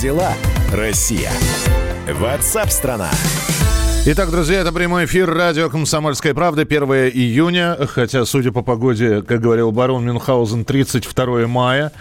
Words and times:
Дела, 0.00 0.32
Россия? 0.72 1.30
Ватсап-страна! 2.10 3.10
Итак, 4.06 4.30
друзья, 4.30 4.60
это 4.60 4.72
прямой 4.72 5.06
эфир 5.06 5.32
радио 5.32 5.70
«Комсомольская 5.70 6.34
правда», 6.34 6.62
1 6.62 6.82
июня, 7.14 7.76
хотя, 7.86 8.24
судя 8.24 8.52
по 8.52 8.62
погоде, 8.62 9.22
как 9.22 9.40
говорил 9.40 9.72
барон 9.72 10.04
Мюнхгаузен, 10.04 10.64
32 10.64 11.46
мая 11.46 11.92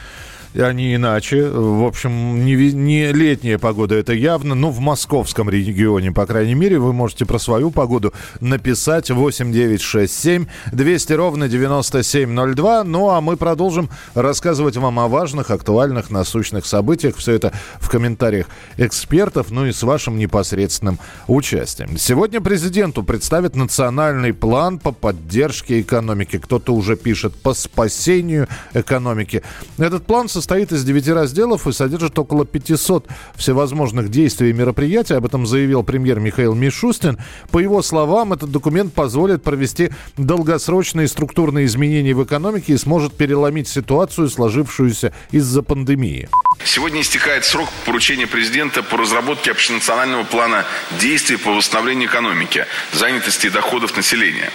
не 0.54 0.96
иначе. 0.96 1.50
В 1.50 1.84
общем, 1.84 2.46
не, 2.46 2.56
не 2.72 3.12
летняя 3.12 3.58
погода, 3.58 3.96
это 3.96 4.14
явно, 4.14 4.54
но 4.54 4.70
в 4.70 4.80
московском 4.80 5.50
регионе, 5.50 6.12
по 6.12 6.28
крайней 6.28 6.54
мере, 6.54 6.78
вы 6.78 6.94
можете 6.94 7.26
про 7.26 7.40
свою 7.40 7.72
погоду 7.72 8.14
написать 8.40 9.10
8967 9.10 10.46
200 10.72 11.14
ровно 11.14 11.50
9702. 11.50 12.84
Ну, 12.84 13.10
а 13.10 13.20
мы 13.20 13.36
продолжим 13.36 13.90
рассказывать 14.14 14.78
вам 14.78 15.00
о 15.00 15.08
важных, 15.08 15.50
актуальных, 15.50 16.12
насущных 16.12 16.68
событиях. 16.68 17.18
Все 17.18 17.34
это 17.34 17.52
в 17.80 17.90
комментариях 17.90 18.48
экспертов, 18.78 19.50
ну 19.50 19.66
и 19.66 19.72
с 19.72 19.82
вашим 19.82 20.18
непосредственным 20.18 21.00
участием. 21.28 21.98
Сегодня 21.98 22.42
президенту 22.42 23.02
представят 23.02 23.56
национальный 23.56 24.34
план 24.34 24.78
по 24.78 24.92
поддержке 24.92 25.82
экономики. 25.82 26.38
Кто-то 26.38 26.76
уже 26.76 26.96
пишет 26.96 27.34
по 27.36 27.56
спасению 27.56 28.48
экономики. 28.76 29.42
Этот 29.80 30.06
план 30.06 30.30
состоит 30.30 30.43
состоит 30.44 30.74
из 30.74 30.84
девяти 30.84 31.14
разделов 31.14 31.68
и 31.68 31.72
содержит 31.72 32.20
около 32.20 32.46
500 32.46 33.08
всевозможных 33.38 34.10
действий 34.10 34.50
и 34.50 34.54
мероприятий. 34.54 35.14
Об 35.14 35.26
этом 35.26 35.46
заявил 35.46 35.84
премьер 35.84 36.20
Михаил 36.20 36.54
Мишустин. 36.54 37.18
По 37.50 37.60
его 37.60 37.82
словам, 37.82 38.34
этот 38.34 38.52
документ 38.52 38.94
позволит 38.94 39.42
провести 39.42 39.92
долгосрочные 40.18 41.08
структурные 41.08 41.66
изменения 41.66 42.14
в 42.14 42.22
экономике 42.26 42.74
и 42.74 42.78
сможет 42.78 43.14
переломить 43.14 43.70
ситуацию, 43.70 44.28
сложившуюся 44.28 45.14
из-за 45.32 45.64
пандемии. 45.64 46.28
Сегодня 46.66 47.00
истекает 47.00 47.46
срок 47.46 47.70
поручения 47.86 48.28
президента 48.28 48.84
по 48.84 48.98
разработке 48.98 49.52
общенационального 49.52 50.24
плана 50.26 50.66
действий 51.00 51.38
по 51.38 51.52
восстановлению 51.52 52.10
экономики, 52.10 52.66
занятости 52.92 53.48
и 53.48 53.50
доходов 53.50 53.96
населения. 53.96 54.52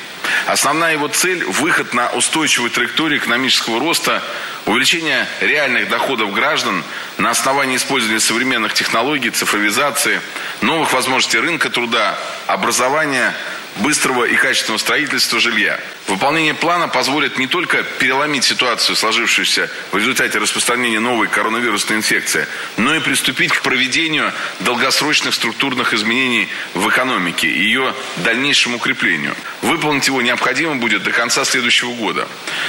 Основная 0.47 0.93
его 0.93 1.09
цель– 1.09 1.45
выход 1.47 1.95
на 1.95 2.11
устойчивую 2.11 2.71
траекторию 2.71 3.19
экономического 3.19 3.81
роста, 3.81 4.23
увеличение 4.67 5.27
реальных 5.41 5.89
доходов 5.89 6.33
граждан 6.33 6.85
на 7.19 7.31
основании 7.31 7.77
использования 7.77 8.21
современных 8.21 8.75
технологий, 8.75 9.31
цифровизации, 9.31 10.21
новых 10.61 10.93
возможностей 10.93 11.39
рынка 11.39 11.71
труда, 11.71 12.19
образования– 12.47 13.35
быстрого 13.77 14.25
и 14.25 14.35
качественного 14.35 14.79
строительства 14.79 15.39
жилья. 15.41 15.79
Выполнение 16.07 16.55
плана 16.55 16.89
позволит 16.89 17.39
не 17.39 17.47
только 17.47 17.83
переломить 17.99 18.45
ситуацию, 18.45 18.97
сложившуюся 18.97 19.71
в 19.93 19.97
результате 19.97 20.39
распространения 20.39 21.01
новой 21.01 21.29
коронавирусной 21.29 21.99
инфекции, 21.99 22.47
но 22.77 22.95
и 22.95 23.01
приступить 23.01 23.53
к 23.53 23.63
проведению 23.63 24.33
долгосрочных 24.61 25.35
структурных 25.35 25.95
изменений 25.95 26.49
в 26.75 26.89
экономике 26.89 27.49
и 27.49 27.63
ее 27.63 27.95
дальнейшему 28.17 28.77
укреплению. 28.77 29.35
Выполнить 29.63 30.07
его 30.07 30.23
необходимо 30.23 30.77
будет 30.77 31.03
до 31.03 31.11
конца 31.11 31.45
следующего 31.45 31.93
года. 31.93 32.27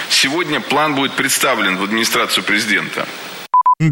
Сегодня 0.10 0.60
план 0.60 0.96
будет 0.96 1.14
представлен 1.14 1.78
в 1.78 1.84
администрацию 1.84 2.44
президента. 2.44 3.08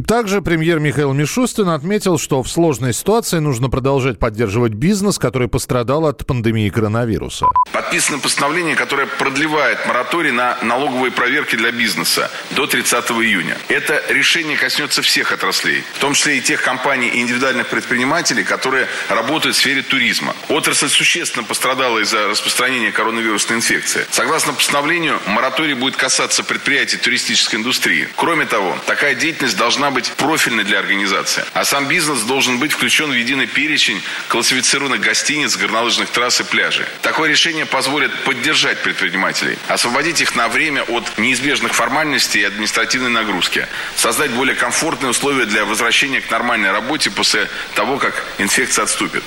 Также 0.06 0.42
премьер 0.42 0.80
Михаил 0.82 1.14
Мишустин 1.14 1.70
отметил, 1.70 2.18
что 2.18 2.44
в 2.44 2.50
сложной 2.50 2.92
ситуации 2.94 3.40
нужно 3.40 3.70
продолжать 3.70 4.20
поддерживать 4.20 4.74
бизнес, 4.74 5.18
который 5.18 5.48
пострадал 5.48 6.06
от 6.06 6.26
пандемии 6.26 6.68
коронавируса. 6.68 7.46
Подписано 7.72 8.20
постановление, 8.20 8.76
которое 8.76 9.08
продлевает 9.08 9.88
мораторий 9.88 10.32
на 10.32 10.58
налоговые 10.62 11.14
проверки 11.14 11.56
для 11.56 11.72
бизнеса 11.72 12.30
до 12.52 12.68
30 12.68 13.12
июня. 13.12 13.58
Это 13.70 14.04
решение 14.10 14.58
коснется 14.58 15.02
всех 15.02 15.32
отраслей, 15.32 15.86
в 15.94 16.00
том 16.00 16.16
числе 16.16 16.40
и 16.40 16.42
тех 16.42 16.62
компаний 16.62 17.08
и 17.08 17.22
индивидуальных 17.22 17.68
предпринимателей, 17.68 18.44
которые 18.44 18.88
работают 19.08 19.56
в 19.56 19.60
сфере 19.60 19.84
туризма. 19.84 20.36
Отрасль 20.50 20.90
существенно 20.90 21.46
пострадала 21.46 22.00
из-за 22.00 22.28
распространения 22.28 22.92
коронавирусной 22.92 23.60
инфекции. 23.60 24.06
Согласно 24.12 24.52
постановлению, 24.52 25.18
мораторий 25.28 25.76
будет 25.76 25.96
касаться 25.96 26.44
предприятий 26.44 26.98
туристической 26.98 27.58
индустрии. 27.58 28.10
Кроме 28.18 28.44
того, 28.44 28.76
такая 28.86 29.16
деятельность 29.16 29.56
должна 29.56 29.77
должна 29.78 29.92
быть 29.92 30.12
профильной 30.14 30.64
для 30.64 30.80
организации. 30.80 31.44
А 31.54 31.64
сам 31.64 31.88
бизнес 31.88 32.24
должен 32.24 32.58
быть 32.58 32.72
включен 32.72 33.12
в 33.12 33.14
единый 33.14 33.46
перечень 33.46 34.02
классифицированных 34.28 35.02
гостиниц, 35.02 35.56
горнолыжных 35.56 36.10
трасс 36.10 36.42
и 36.42 36.44
пляжей. 36.44 36.88
Такое 37.04 37.30
решение 37.30 37.68
позволит 37.68 38.12
поддержать 38.24 38.82
предпринимателей, 38.82 39.60
освободить 39.68 40.20
их 40.20 40.36
на 40.36 40.48
время 40.48 40.82
от 40.82 41.20
неизбежных 41.20 41.76
формальностей 41.76 42.42
и 42.42 42.46
административной 42.46 43.12
нагрузки, 43.12 43.68
создать 43.96 44.32
более 44.32 44.56
комфортные 44.56 45.12
условия 45.12 45.46
для 45.46 45.64
возвращения 45.64 46.22
к 46.22 46.32
нормальной 46.32 46.72
работе 46.72 47.12
после 47.12 47.48
того, 47.76 48.00
как 48.00 48.24
инфекция 48.40 48.84
отступит. 48.84 49.24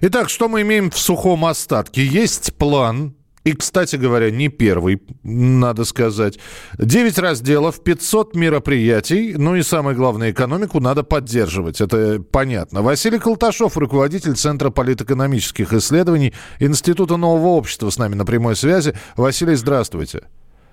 Итак, 0.00 0.28
что 0.28 0.48
мы 0.48 0.62
имеем 0.62 0.90
в 0.90 0.98
сухом 0.98 1.44
остатке? 1.44 2.04
Есть 2.04 2.52
план 2.58 3.14
и, 3.44 3.52
кстати 3.52 3.96
говоря, 3.96 4.30
не 4.30 4.48
первый, 4.48 5.02
надо 5.22 5.84
сказать. 5.84 6.38
9 6.78 7.18
разделов, 7.18 7.82
500 7.84 8.34
мероприятий. 8.34 9.34
Ну 9.36 9.54
и 9.54 9.62
самое 9.62 9.94
главное, 9.96 10.30
экономику 10.30 10.80
надо 10.80 11.02
поддерживать. 11.02 11.80
Это 11.80 12.20
понятно. 12.20 12.82
Василий 12.82 13.18
Колташов, 13.18 13.76
руководитель 13.76 14.34
Центра 14.34 14.70
политэкономических 14.70 15.72
исследований 15.74 16.32
Института 16.58 17.16
нового 17.16 17.48
общества 17.48 17.90
с 17.90 17.98
нами 17.98 18.14
на 18.14 18.24
прямой 18.24 18.56
связи. 18.56 18.94
Василий, 19.16 19.56
здравствуйте. 19.56 20.22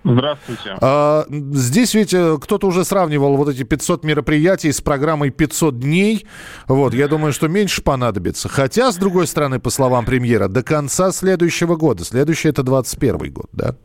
Здравствуйте. 0.03 0.77
А, 0.81 1.25
здесь 1.29 1.93
ведь 1.93 2.13
э, 2.13 2.37
кто-то 2.41 2.67
уже 2.67 2.83
сравнивал 2.85 3.37
вот 3.37 3.49
эти 3.49 3.63
500 3.63 4.03
мероприятий 4.03 4.71
с 4.71 4.81
программой 4.81 5.29
500 5.29 5.79
дней. 5.79 6.25
Вот, 6.67 6.93
я 6.93 7.07
думаю, 7.07 7.33
что 7.33 7.47
меньше 7.47 7.81
понадобится. 7.83 8.49
Хотя, 8.49 8.91
с 8.91 8.97
другой 8.97 9.27
стороны, 9.27 9.59
по 9.59 9.69
словам 9.69 10.05
премьера, 10.05 10.47
до 10.47 10.63
конца 10.63 11.11
следующего 11.11 11.75
года. 11.75 12.03
Следующий 12.03 12.49
это 12.49 12.63
21 12.63 13.31
год, 13.31 13.47
да? 13.51 13.75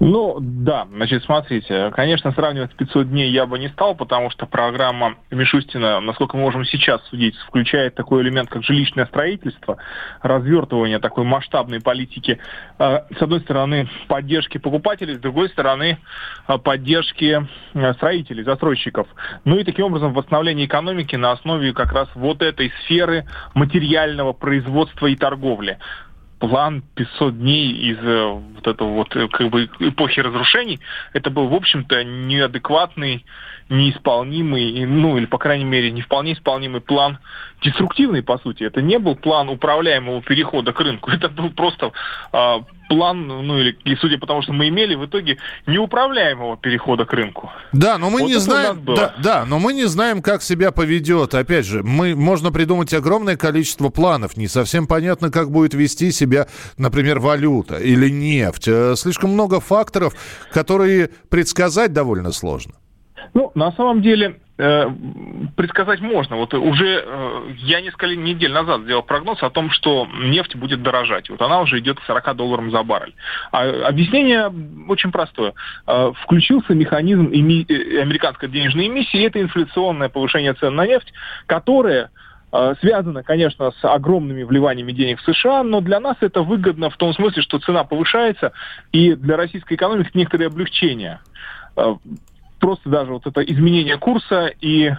Ну, 0.00 0.36
да, 0.40 0.86
значит, 0.92 1.24
смотрите, 1.24 1.90
конечно, 1.90 2.30
сравнивать 2.30 2.72
500 2.76 3.10
дней 3.10 3.32
я 3.32 3.46
бы 3.46 3.58
не 3.58 3.68
стал, 3.68 3.96
потому 3.96 4.30
что 4.30 4.46
программа 4.46 5.16
Мишустина, 5.32 5.98
насколько 5.98 6.36
мы 6.36 6.44
можем 6.44 6.64
сейчас 6.64 7.04
судить, 7.08 7.36
включает 7.48 7.96
такой 7.96 8.22
элемент, 8.22 8.48
как 8.48 8.62
жилищное 8.62 9.06
строительство, 9.06 9.76
развертывание 10.22 11.00
такой 11.00 11.24
масштабной 11.24 11.80
политики, 11.80 12.38
э, 12.78 13.00
с 13.18 13.20
одной 13.20 13.40
стороны, 13.40 13.88
поддержки 14.06 14.58
покупателей, 14.58 15.16
с 15.16 15.18
другой 15.18 15.48
стороны, 15.48 15.98
э, 16.46 16.58
поддержки 16.58 17.44
э, 17.74 17.92
строителей, 17.94 18.44
застройщиков. 18.44 19.08
Ну 19.44 19.56
и 19.56 19.64
таким 19.64 19.86
образом 19.86 20.12
восстановление 20.12 20.66
экономики 20.66 21.16
на 21.16 21.32
основе 21.32 21.72
как 21.72 21.92
раз 21.92 22.08
вот 22.14 22.40
этой 22.42 22.72
сферы 22.84 23.26
материального 23.54 24.32
производства 24.32 25.08
и 25.08 25.16
торговли 25.16 25.78
план 26.38 26.82
500 26.94 27.38
дней 27.38 27.72
из 27.72 27.98
э, 27.98 28.26
вот 28.26 28.66
этого 28.66 28.94
вот 28.94 29.14
э, 29.16 29.28
как 29.28 29.50
бы 29.50 29.68
эпохи 29.80 30.20
разрушений, 30.20 30.80
это 31.12 31.30
был, 31.30 31.48
в 31.48 31.54
общем-то, 31.54 32.04
неадекватный, 32.04 33.24
неисполнимый, 33.68 34.86
ну 34.86 35.18
или, 35.18 35.26
по 35.26 35.38
крайней 35.38 35.64
мере, 35.64 35.90
не 35.90 36.02
вполне 36.02 36.32
исполнимый 36.32 36.80
план, 36.80 37.18
деструктивный, 37.62 38.22
по 38.22 38.38
сути. 38.38 38.64
Это 38.64 38.80
не 38.80 38.98
был 38.98 39.16
план 39.16 39.48
управляемого 39.48 40.22
перехода 40.22 40.72
к 40.72 40.80
рынку, 40.80 41.10
это 41.12 41.28
был 41.28 41.50
просто 41.50 41.92
а, 42.32 42.60
план, 42.88 43.26
ну 43.26 43.58
или, 43.58 43.78
и 43.84 43.94
судя 43.96 44.18
по 44.18 44.26
тому, 44.26 44.42
что 44.42 44.52
мы 44.52 44.68
имели, 44.68 44.94
в 44.94 45.06
итоге 45.06 45.38
неуправляемого 45.66 46.56
перехода 46.56 47.04
к 47.04 47.12
рынку. 47.12 47.50
Да, 47.72 47.98
но 47.98 48.10
мы 48.10 48.20
вот 48.20 48.28
не 48.28 48.38
знаем, 48.38 48.82
да, 48.84 49.14
да, 49.22 49.44
но 49.46 49.58
мы 49.58 49.72
не 49.72 49.86
знаем, 49.86 50.22
как 50.22 50.42
себя 50.42 50.72
поведет. 50.72 51.34
Опять 51.34 51.66
же, 51.66 51.82
мы 51.82 52.14
можно 52.14 52.50
придумать 52.50 52.92
огромное 52.94 53.36
количество 53.36 53.90
планов, 53.90 54.36
не 54.36 54.48
совсем 54.48 54.86
понятно, 54.86 55.30
как 55.30 55.50
будет 55.50 55.74
вести 55.74 56.10
себя, 56.10 56.48
например, 56.76 57.18
валюта 57.20 57.76
или 57.76 58.08
нефть. 58.08 58.68
Э, 58.68 58.94
слишком 58.96 59.30
много 59.30 59.60
факторов, 59.60 60.14
которые 60.52 61.10
предсказать 61.28 61.92
довольно 61.92 62.32
сложно. 62.32 62.74
Ну, 63.34 63.50
на 63.54 63.72
самом 63.72 64.02
деле, 64.02 64.40
э, 64.58 64.86
предсказать 65.56 66.00
можно. 66.00 66.36
Вот 66.36 66.54
уже 66.54 67.04
э, 67.04 67.42
я 67.58 67.80
несколько 67.80 68.06
недель 68.08 68.52
назад 68.52 68.82
сделал 68.82 69.02
прогноз 69.02 69.42
о 69.42 69.50
том, 69.50 69.70
что 69.70 70.06
нефть 70.24 70.56
будет 70.56 70.82
дорожать. 70.82 71.30
Вот 71.30 71.40
она 71.42 71.60
уже 71.60 71.78
идет 71.78 72.00
к 72.00 72.04
40 72.04 72.36
долларам 72.36 72.70
за 72.70 72.82
баррель. 72.82 73.14
А 73.52 73.88
объяснение 73.88 74.52
очень 74.88 75.12
простое. 75.12 75.54
Э, 75.86 76.12
включился 76.22 76.74
механизм 76.74 77.26
американской 77.28 78.48
денежной 78.48 78.88
эмиссии, 78.88 79.26
это 79.26 79.40
инфляционное 79.40 80.08
повышение 80.08 80.54
цен 80.54 80.74
на 80.74 80.86
нефть, 80.86 81.12
которое 81.46 82.10
связано, 82.80 83.22
конечно, 83.22 83.72
с 83.72 83.84
огромными 83.84 84.42
вливаниями 84.42 84.92
денег 84.92 85.20
в 85.20 85.34
США, 85.34 85.62
но 85.62 85.82
для 85.82 86.00
нас 86.00 86.16
это 86.20 86.40
выгодно 86.40 86.88
в 86.88 86.96
том 86.96 87.12
смысле, 87.12 87.42
что 87.42 87.58
цена 87.58 87.84
повышается, 87.84 88.52
и 88.90 89.14
для 89.14 89.36
российской 89.36 89.74
экономики 89.74 90.12
некоторые 90.14 90.46
облегчения. 90.46 91.20
Просто 92.58 92.88
даже 92.88 93.12
вот 93.12 93.26
это 93.26 93.40
изменение 93.42 93.98
курса 93.98 94.52
и 94.60 94.92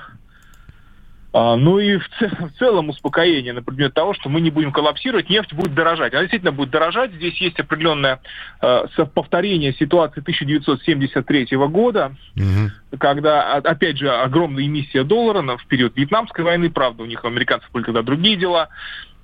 А, 1.31 1.55
ну 1.55 1.77
и 1.77 1.97
в, 1.97 2.07
в 2.19 2.51
целом 2.57 2.89
успокоение 2.89 3.53
на 3.53 3.61
предмет 3.61 3.93
того, 3.93 4.13
что 4.15 4.29
мы 4.29 4.41
не 4.41 4.49
будем 4.49 4.71
коллапсировать, 4.71 5.29
нефть 5.29 5.53
будет 5.53 5.75
дорожать. 5.75 6.13
Она 6.13 6.21
действительно 6.21 6.51
будет 6.51 6.71
дорожать. 6.71 7.13
Здесь 7.13 7.39
есть 7.39 7.59
определенное 7.59 8.19
э, 8.61 8.85
повторение 9.13 9.73
ситуации 9.73 10.21
1973 10.21 11.47
года, 11.67 12.15
угу. 12.35 12.97
когда, 12.97 13.53
опять 13.57 13.97
же, 13.97 14.09
огромная 14.09 14.65
эмиссия 14.65 15.03
доллара 15.03 15.57
в 15.57 15.67
период 15.67 15.95
Вьетнамской 15.95 16.43
войны. 16.43 16.71
Правда, 16.71 17.03
у 17.03 17.05
них 17.05 17.23
у 17.23 17.27
американцев 17.27 17.69
были 17.71 17.83
тогда 17.83 18.01
другие 18.01 18.35
дела. 18.35 18.69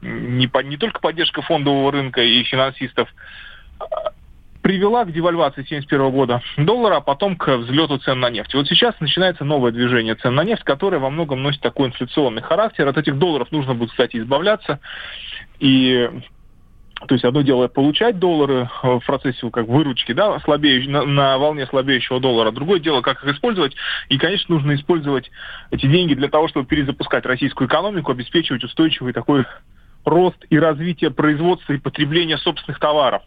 Не, 0.02 0.48
по, 0.48 0.60
не 0.60 0.78
только 0.78 1.00
поддержка 1.00 1.42
фондового 1.42 1.92
рынка 1.92 2.22
и 2.22 2.44
финансистов 2.44 3.10
привела 4.66 5.06
к 5.06 5.12
девальвации 5.12 5.62
1971 5.62 6.10
года 6.10 6.42
доллара, 6.58 6.96
а 6.96 7.02
потом 7.02 7.36
к 7.36 7.56
взлету 7.56 8.00
цен 8.00 8.20
на 8.20 8.32
нефть. 8.32 8.56
Вот 8.56 8.68
сейчас 8.68 9.00
начинается 9.00 9.46
новое 9.46 9.72
движение 9.72 10.16
цен 10.16 10.34
на 10.34 10.44
нефть, 10.44 10.64
которое 10.64 10.98
во 10.98 11.12
многом 11.12 11.44
носит 11.44 11.62
такой 11.62 11.90
инфляционный 11.90 12.42
характер. 12.42 12.88
От 12.88 12.98
этих 12.98 13.20
долларов 13.20 13.52
нужно 13.52 13.76
будет, 13.76 13.92
кстати, 13.92 14.18
избавляться. 14.18 14.80
И 15.60 16.10
то 17.08 17.14
есть 17.14 17.24
одно 17.26 17.44
дело 17.44 17.68
получать 17.68 18.18
доллары 18.18 18.68
в 18.82 19.02
процессе 19.06 19.48
как 19.52 19.68
выручки, 19.68 20.14
да, 20.14 20.40
слабеющей, 20.40 20.90
на, 20.90 21.04
на 21.04 21.38
волне 21.38 21.68
слабеющего 21.68 22.20
доллара, 22.20 22.50
другое 22.50 22.80
дело, 22.80 23.02
как 23.02 23.24
их 23.24 23.36
использовать. 23.36 23.76
И, 24.10 24.18
конечно, 24.18 24.56
нужно 24.56 24.74
использовать 24.74 25.30
эти 25.70 25.86
деньги 25.86 26.16
для 26.16 26.28
того, 26.28 26.48
чтобы 26.48 26.66
перезапускать 26.66 27.28
российскую 27.28 27.68
экономику, 27.68 28.12
обеспечивать 28.12 28.64
устойчивый 28.64 29.14
такой 29.14 29.46
рост 30.06 30.38
и 30.50 30.57
развитие 30.57 31.12
производства 31.12 31.74
и 31.74 31.78
потребления 31.78 32.38
собственных 32.38 32.80
товаров. 32.80 33.24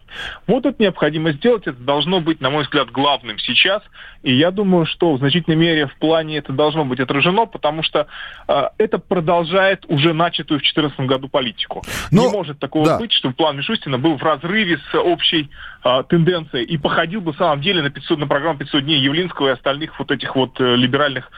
Вот 0.46 0.64
это 0.64 0.80
необходимо 0.82 1.32
сделать, 1.32 1.66
это 1.66 1.78
должно 1.78 2.20
быть, 2.20 2.40
на 2.40 2.50
мой 2.50 2.62
взгляд, 2.62 2.90
главным 2.90 3.38
сейчас. 3.38 3.82
И 4.22 4.34
я 4.34 4.50
думаю, 4.50 4.86
что 4.86 5.14
в 5.14 5.18
значительной 5.18 5.56
мере 5.56 5.86
в 5.86 5.94
плане 5.96 6.38
это 6.38 6.52
должно 6.52 6.84
быть 6.84 7.00
отражено, 7.00 7.46
потому 7.46 7.82
что 7.82 8.06
э, 8.46 8.62
это 8.78 8.98
продолжает 8.98 9.84
уже 9.88 10.12
начатую 10.12 10.58
в 10.58 10.62
2014 10.62 11.00
году 11.00 11.28
политику. 11.28 11.82
Но, 12.10 12.26
Не 12.26 12.32
может 12.32 12.58
такого 12.58 12.86
да. 12.86 12.98
быть, 12.98 13.12
чтобы 13.12 13.34
план 13.34 13.56
Мишустина 13.56 13.98
был 13.98 14.16
в 14.16 14.22
разрыве 14.22 14.78
с 14.90 14.94
общей 14.94 15.50
э, 15.84 16.02
тенденцией 16.08 16.64
и 16.64 16.76
походил 16.78 17.20
бы 17.20 17.32
в 17.32 17.36
самом 17.36 17.60
деле 17.60 17.82
на, 17.82 17.90
500, 17.90 18.18
на 18.18 18.26
программу 18.26 18.58
500 18.58 18.84
дней 18.84 19.00
Явлинского 19.00 19.48
и 19.48 19.52
остальных 19.52 19.98
вот 19.98 20.10
этих 20.10 20.34
вот 20.36 20.60
э, 20.60 20.76
либеральных 20.76 21.30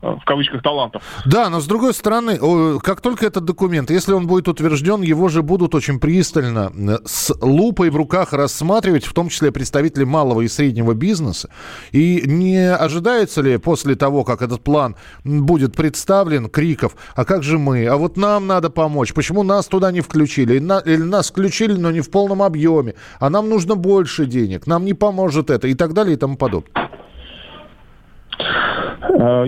в 0.00 0.24
кавычках 0.24 0.62
талантов. 0.62 1.02
Да, 1.26 1.50
но 1.50 1.60
с 1.60 1.66
другой 1.66 1.92
стороны, 1.94 2.38
как 2.80 3.00
только 3.00 3.26
этот 3.26 3.44
документ, 3.44 3.90
если 3.90 4.12
он 4.12 4.26
будет 4.26 4.48
утвержден, 4.48 5.02
его 5.02 5.28
же 5.28 5.42
будут 5.42 5.74
очень 5.74 5.98
пристально 5.98 6.72
э, 6.74 6.98
с 7.04 7.34
лупой 7.40 7.90
в 7.90 7.96
руках 7.96 8.32
рассматривать, 8.32 9.04
в 9.04 9.12
том 9.12 9.28
числе 9.28 9.50
представители 9.50 10.04
малого 10.04 10.42
и 10.42 10.48
среднего 10.48 10.94
бизнеса. 10.94 11.50
И 11.92 12.22
не 12.26 12.72
ожидается 12.72 13.42
ли 13.42 13.58
после 13.58 13.96
того, 13.96 14.24
как 14.24 14.42
этот 14.42 14.62
план 14.62 14.96
будет 15.24 15.74
представлен, 15.74 16.48
криков, 16.48 16.96
а 17.14 17.24
как 17.24 17.42
же 17.42 17.58
мы, 17.58 17.86
а 17.86 17.96
вот 17.96 18.16
нам 18.16 18.46
надо 18.46 18.70
помочь, 18.70 19.12
почему 19.12 19.42
нас 19.42 19.66
туда 19.66 19.90
не 19.90 20.00
включили, 20.00 20.54
или 20.54 21.02
нас 21.02 21.30
включили, 21.30 21.72
но 21.72 21.90
не 21.90 22.00
в 22.00 22.10
полном 22.10 22.42
объеме, 22.42 22.94
а 23.18 23.30
нам 23.30 23.48
нужно 23.48 23.74
больше 23.74 24.26
денег, 24.26 24.66
нам 24.66 24.84
не 24.84 24.94
поможет 24.94 25.50
это 25.50 25.68
и 25.68 25.74
так 25.74 25.92
далее 25.92 26.14
и 26.14 26.18
тому 26.18 26.36
подобное. 26.36 26.87
Э, 28.38 29.46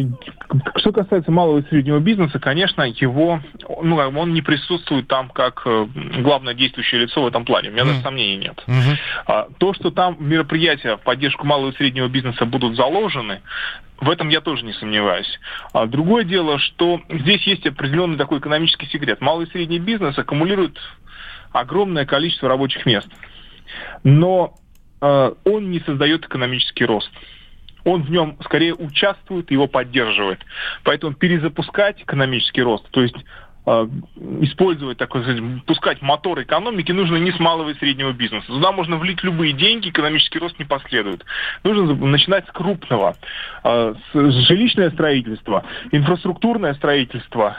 что 0.76 0.92
касается 0.92 1.30
малого 1.30 1.58
и 1.58 1.68
среднего 1.68 2.00
бизнеса, 2.00 2.38
конечно, 2.38 2.82
его, 2.82 3.40
ну, 3.82 3.96
он 3.96 4.32
не 4.34 4.42
присутствует 4.42 5.06
там 5.06 5.28
как 5.28 5.62
э, 5.64 5.86
главное 6.18 6.54
действующее 6.54 7.02
лицо 7.02 7.22
в 7.22 7.26
этом 7.26 7.44
плане. 7.44 7.68
У 7.68 7.72
меня 7.72 7.82
mm. 7.82 7.86
даже 7.86 8.00
сомнений 8.00 8.36
нет. 8.36 8.64
Mm-hmm. 8.66 9.54
То, 9.58 9.74
что 9.74 9.90
там 9.90 10.16
мероприятия 10.18 10.96
в 10.96 11.00
поддержку 11.00 11.46
малого 11.46 11.70
и 11.70 11.76
среднего 11.76 12.08
бизнеса 12.08 12.46
будут 12.46 12.76
заложены, 12.76 13.42
в 14.00 14.08
этом 14.08 14.28
я 14.28 14.40
тоже 14.40 14.64
не 14.64 14.72
сомневаюсь. 14.72 15.38
А 15.72 15.86
другое 15.86 16.24
дело, 16.24 16.58
что 16.58 17.00
здесь 17.08 17.46
есть 17.46 17.66
определенный 17.66 18.16
такой 18.16 18.38
экономический 18.38 18.86
секрет. 18.86 19.20
Малый 19.20 19.46
и 19.46 19.50
средний 19.50 19.78
бизнес 19.78 20.18
аккумулирует 20.18 20.78
огромное 21.52 22.06
количество 22.06 22.48
рабочих 22.48 22.86
мест, 22.86 23.08
но 24.02 24.54
э, 25.00 25.32
он 25.44 25.70
не 25.70 25.80
создает 25.80 26.24
экономический 26.24 26.84
рост 26.84 27.10
он 27.84 28.02
в 28.02 28.10
нем 28.10 28.36
скорее 28.44 28.74
участвует, 28.74 29.50
его 29.50 29.66
поддерживает. 29.66 30.40
Поэтому 30.84 31.14
перезапускать 31.14 32.02
экономический 32.02 32.62
рост, 32.62 32.88
то 32.90 33.02
есть 33.02 33.16
э, 33.66 33.88
использовать, 34.40 34.98
так 34.98 35.10
сказать, 35.10 35.40
пускать 35.66 36.02
мотор 36.02 36.42
экономики 36.42 36.92
нужно 36.92 37.16
не 37.16 37.32
с 37.32 37.38
малого 37.38 37.70
и 37.70 37.74
среднего 37.74 38.12
бизнеса. 38.12 38.46
Туда 38.46 38.72
можно 38.72 38.96
влить 38.96 39.22
любые 39.22 39.52
деньги, 39.52 39.90
экономический 39.90 40.38
рост 40.38 40.58
не 40.58 40.64
последует. 40.64 41.24
Нужно 41.64 41.94
начинать 41.94 42.46
с 42.46 42.52
крупного. 42.52 43.16
Э, 43.64 43.94
с 44.12 44.46
жилищное 44.46 44.90
строительство, 44.90 45.64
инфраструктурное 45.92 46.74
строительство, 46.74 47.56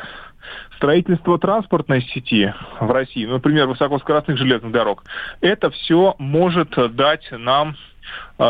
строительство 0.77 1.37
транспортной 1.37 2.01
сети 2.01 2.53
в 2.79 2.91
России, 2.91 3.25
например, 3.25 3.67
высокоскоростных 3.67 4.37
железных 4.37 4.71
дорог, 4.71 5.03
это 5.39 5.69
все 5.69 6.15
может 6.17 6.73
дать 6.95 7.27
нам 7.31 7.69
а, 7.69 7.90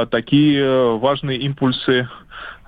такие 0.05 0.59
э, 0.59 0.97
важные 0.97 1.39
импульсы 1.39 2.07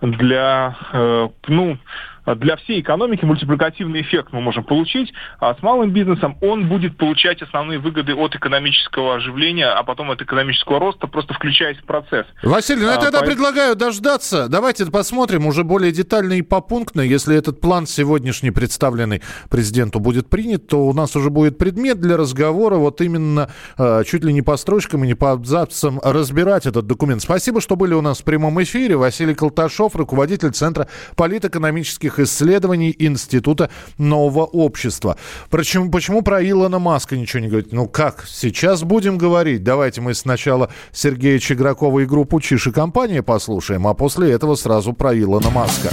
для, 0.02 0.76
э, 0.92 1.30
ну, 1.48 1.78
для 2.26 2.56
всей 2.58 2.82
экономики 2.82 3.26
мультипликативный 3.26 4.02
эффект 4.02 4.30
мы 4.32 4.42
можем 4.42 4.64
получить, 4.64 5.14
а 5.40 5.56
с 5.56 5.62
малым 5.62 5.92
бизнесом 5.92 6.38
он 6.42 6.68
будет 6.68 6.98
получать 6.98 7.42
основные 7.42 7.80
выгоды 7.80 8.16
от 8.16 8.36
экономического 8.36 9.16
оживления, 9.16 9.68
а 9.68 9.84
потом 9.84 10.12
от 10.12 10.22
экономического 10.22 10.80
роста, 10.80 11.08
просто 11.08 11.34
включаясь 11.34 11.78
в 11.78 11.84
процесс. 11.84 12.26
Василий, 12.42 12.82
ну 12.82 12.88
я 12.88 12.98
а, 12.98 13.02
тогда 13.02 13.20
по... 13.20 13.26
предлагаю 13.26 13.76
дождаться. 13.76 14.48
Давайте 14.48 14.86
посмотрим 14.86 15.46
уже 15.46 15.64
более 15.64 15.92
детально 15.92 16.34
и 16.34 16.42
попунктно. 16.42 17.02
Если 17.02 17.36
этот 17.36 17.60
план 17.60 17.88
сегодняшний, 17.88 18.52
представленный 18.52 19.22
президенту, 19.50 20.00
будет 20.00 20.30
принят, 20.30 20.68
то 20.68 20.86
у 20.86 20.94
нас 20.94 21.16
уже 21.16 21.30
будет 21.30 21.58
предмет 21.58 22.00
для 22.00 22.18
разговора, 22.18 22.76
вот 22.76 23.02
именно 23.02 23.50
э, 23.78 24.04
чуть 24.06 24.24
ли 24.24 24.32
не 24.32 24.42
по 24.42 24.56
строчкам 24.58 25.04
и 25.04 25.08
не 25.08 25.16
по 25.16 25.32
абзацам 25.32 26.00
разбирать 26.04 26.66
этот 26.66 26.88
документ. 26.88 27.22
Спасибо, 27.22 27.60
что 27.60 27.76
были 27.76 27.94
у 27.94 28.02
нас 28.02 28.22
в 28.22 28.24
прямом 28.24 28.62
эфире. 28.64 28.96
Василий 28.96 29.36
Колташов, 29.36 29.96
руководитель 29.96 30.52
Центра 30.52 30.88
политэкономических 31.16 32.13
экономических 32.14 32.20
исследований 32.20 32.96
Института 32.98 33.70
нового 33.98 34.46
общества. 34.46 35.18
Почему, 35.50 35.90
почему 35.92 36.22
про 36.22 36.44
Илона 36.44 36.80
Маска 36.80 37.18
ничего 37.18 37.42
не 37.42 37.48
говорит? 37.48 37.72
Ну 37.72 37.88
как, 37.88 38.26
сейчас 38.28 38.84
будем 38.84 39.18
говорить. 39.18 39.64
Давайте 39.64 40.02
мы 40.02 40.14
сначала 40.14 40.70
Сергея 40.92 41.40
Чегракова 41.40 42.00
и 42.02 42.06
группу 42.06 42.40
Чиши 42.40 42.72
компания 42.72 43.24
послушаем, 43.24 43.88
а 43.88 43.94
после 43.94 44.32
этого 44.32 44.56
сразу 44.56 44.94
про 44.94 45.18
Илона 45.18 45.50
Маска. 45.50 45.90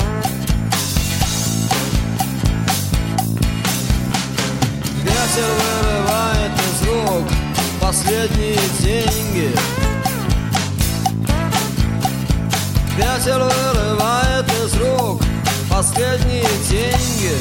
Ветер 5.02 5.50
вырывает 5.58 6.52
из 6.52 6.88
рук 6.88 7.28
последние 7.81 8.56
деньги. 8.81 9.50
Ветер 12.96 13.40
последние 15.81 16.44
деньги 16.69 17.32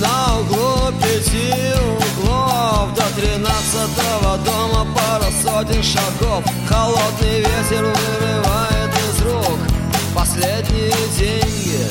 На 0.00 0.38
углу 0.38 0.90
пяти 1.02 1.52
углов 1.98 2.94
До 2.94 3.02
тринадцатого 3.14 4.38
дома 4.38 4.86
пара 4.94 5.30
сотен 5.42 5.82
шагов. 5.82 6.42
Холодный 6.66 7.40
ветер 7.40 7.84
вырывает 7.84 8.90
из 8.90 9.22
рук 9.26 9.58
Последние 10.14 10.94
деньги. 11.18 11.86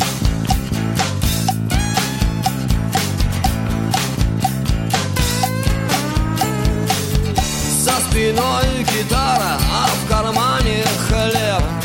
За 7.83 7.91
спиной 8.09 8.83
гитара, 8.91 9.59
а 9.71 9.87
в 9.87 10.09
кармане 10.09 10.83
хлеб 11.07 11.76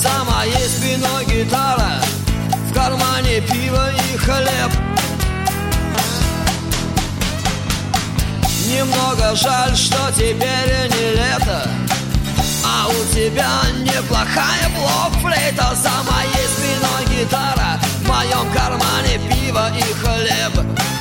За 0.00 0.24
моей 0.24 0.66
спиной 0.66 1.26
гитара 1.26 2.00
В 2.70 2.72
кармане 2.72 3.42
пиво 3.42 3.90
и 3.92 4.16
хлеб. 4.16 4.72
Немного 8.66 9.36
жаль, 9.36 9.76
что 9.76 10.10
теперь 10.14 10.88
не 10.88 11.12
лето 11.12 11.68
А 12.64 12.88
у 12.88 13.14
тебя 13.14 13.60
неплохая 13.80 14.70
блок-флейта. 14.74 15.74
За 15.74 15.92
моей 16.10 16.48
спиной 16.48 17.18
гитара 17.18 17.78
В 18.02 18.08
моем 18.08 18.50
кармане 18.54 19.20
пиво 19.28 19.70
и 19.76 19.82
хлеб 19.82 20.99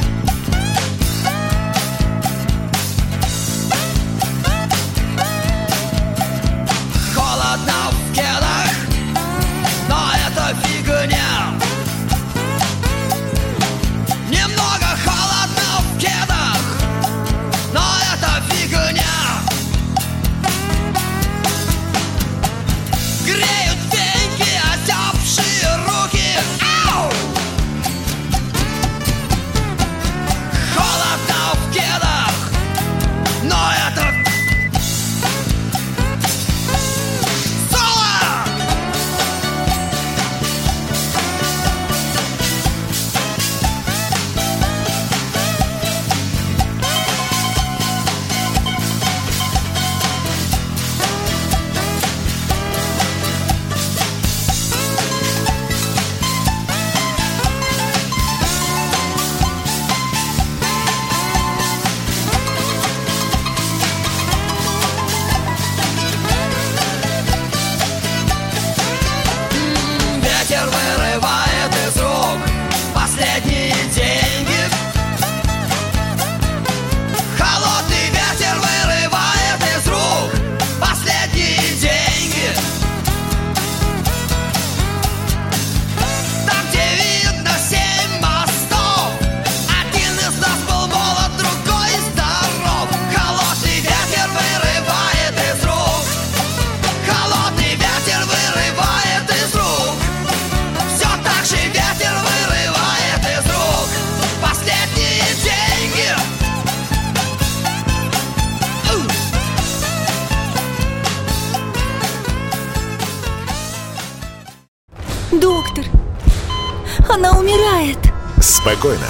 Спокойно. 118.89 119.08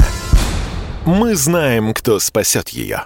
Мы 1.05 1.35
знаем, 1.35 1.93
кто 1.93 2.19
спасет 2.19 2.69
ее. 2.69 3.05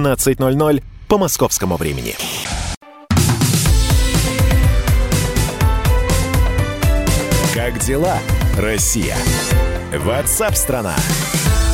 17.00 0.00 0.82
по 1.08 1.18
московскому 1.18 1.76
времени. 1.76 2.14
Как 7.54 7.78
дела, 7.80 8.18
Россия? 8.56 9.16
Ватсап-страна! 9.92 10.96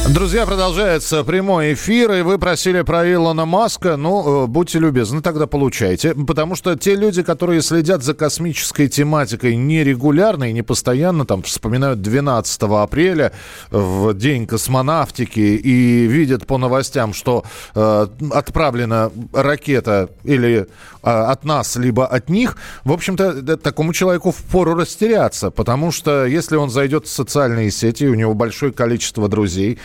Друзья, 0.08 0.46
продолжается 0.46 1.25
прямой 1.25 1.75
эфир, 1.75 2.12
и 2.12 2.22
вы 2.22 2.38
просили 2.38 2.82
про 2.82 3.12
Илона 3.12 3.44
Маска. 3.44 3.96
Ну, 3.96 4.44
э, 4.44 4.46
будьте 4.46 4.78
любезны, 4.78 5.20
тогда 5.20 5.48
получайте. 5.48 6.14
Потому 6.14 6.54
что 6.54 6.76
те 6.76 6.94
люди, 6.94 7.25
которые 7.25 7.60
следят 7.60 8.04
за 8.04 8.14
космической 8.14 8.86
тематикой 8.86 9.56
нерегулярно 9.56 10.48
и 10.48 10.52
не 10.52 10.62
постоянно, 10.62 11.26
там, 11.26 11.42
вспоминают 11.42 12.02
12 12.02 12.62
апреля, 12.62 13.32
в 13.70 14.14
день 14.14 14.46
космонавтики, 14.46 15.40
и 15.40 16.06
видят 16.06 16.46
по 16.46 16.56
новостям, 16.56 17.12
что 17.12 17.44
э, 17.75 18.06
отправлена 18.30 19.10
ракета 19.32 20.08
или 20.22 20.60
э, 20.60 20.66
от 21.02 21.44
нас, 21.44 21.75
либо 21.75 22.06
от 22.06 22.30
них, 22.30 22.56
в 22.84 22.92
общем-то, 22.92 23.56
такому 23.56 23.92
человеку 23.92 24.30
впору 24.30 24.76
растеряться, 24.76 25.50
потому 25.50 25.90
что 25.90 26.26
если 26.26 26.54
он 26.54 26.70
зайдет 26.70 27.06
в 27.06 27.10
социальные 27.10 27.72
сети, 27.72 28.06
у 28.06 28.14
него 28.14 28.34
большое 28.34 28.72
количество 28.72 29.28
друзей, 29.28 29.80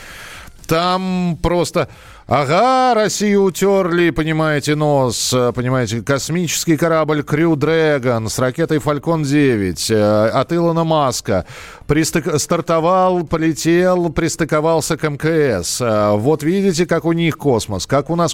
там 0.68 1.38
просто... 1.42 1.90
Ага, 2.28 2.94
Россию 2.94 3.44
утерли, 3.44 4.10
понимаете, 4.12 4.76
нос, 4.76 5.36
понимаете, 5.54 6.02
космический 6.02 6.78
корабль 6.78 7.24
Крю 7.24 7.58
Дрэгон 7.58 8.30
с 8.30 8.40
ракетой 8.40 8.80
Фалькон 8.80 9.24
9 9.24 9.92
э, 9.92 10.30
от 10.30 10.54
Илона 10.54 10.86
Маска 10.86 11.46
пристык... 11.88 12.40
стартовал, 12.40 13.26
полетел, 13.26 14.10
пристыковался 14.12 14.96
к 14.96 15.10
МКС. 15.10 15.82
Э, 15.82 16.16
вот 16.16 16.42
видите, 16.44 16.86
как 16.86 17.04
у 17.04 17.12
них 17.12 17.38
космос, 17.38 17.86
как 17.86 18.10
у 18.10 18.16
нас 18.16 18.34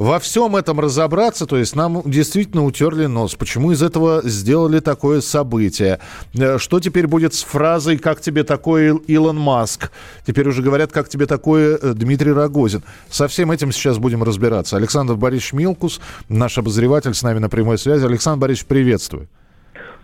во 0.00 0.18
всем 0.18 0.56
этом 0.56 0.80
разобраться, 0.80 1.44
то 1.44 1.58
есть 1.58 1.76
нам 1.76 2.00
действительно 2.06 2.64
утерли 2.64 3.04
нос. 3.04 3.34
Почему 3.34 3.70
из 3.72 3.82
этого 3.82 4.22
сделали 4.24 4.80
такое 4.80 5.20
событие? 5.20 6.00
Э, 6.34 6.56
что 6.56 6.80
теперь 6.80 7.06
будет 7.06 7.34
с 7.34 7.42
фразой 7.42 7.98
«Как 7.98 8.22
тебе 8.22 8.42
такое, 8.42 8.94
Илон 8.94 9.36
Маск?» 9.36 9.92
Теперь 10.26 10.48
уже 10.48 10.62
говорят 10.62 10.90
«Как 10.90 11.10
тебе 11.10 11.26
такое, 11.26 11.76
э, 11.76 11.92
Дмитрий 11.92 12.32
Рогозин?» 12.32 12.82
Со 13.10 13.28
всем 13.28 13.50
этим 13.50 13.72
сейчас 13.72 13.98
будем 13.98 14.22
разбираться. 14.22 14.78
Александр 14.78 15.16
Борисович 15.16 15.52
Милкус, 15.52 16.00
наш 16.30 16.56
обозреватель, 16.56 17.12
с 17.12 17.22
нами 17.22 17.38
на 17.38 17.50
прямой 17.50 17.76
связи. 17.76 18.06
Александр 18.06 18.40
Борисович, 18.40 18.68
приветствую. 18.68 19.28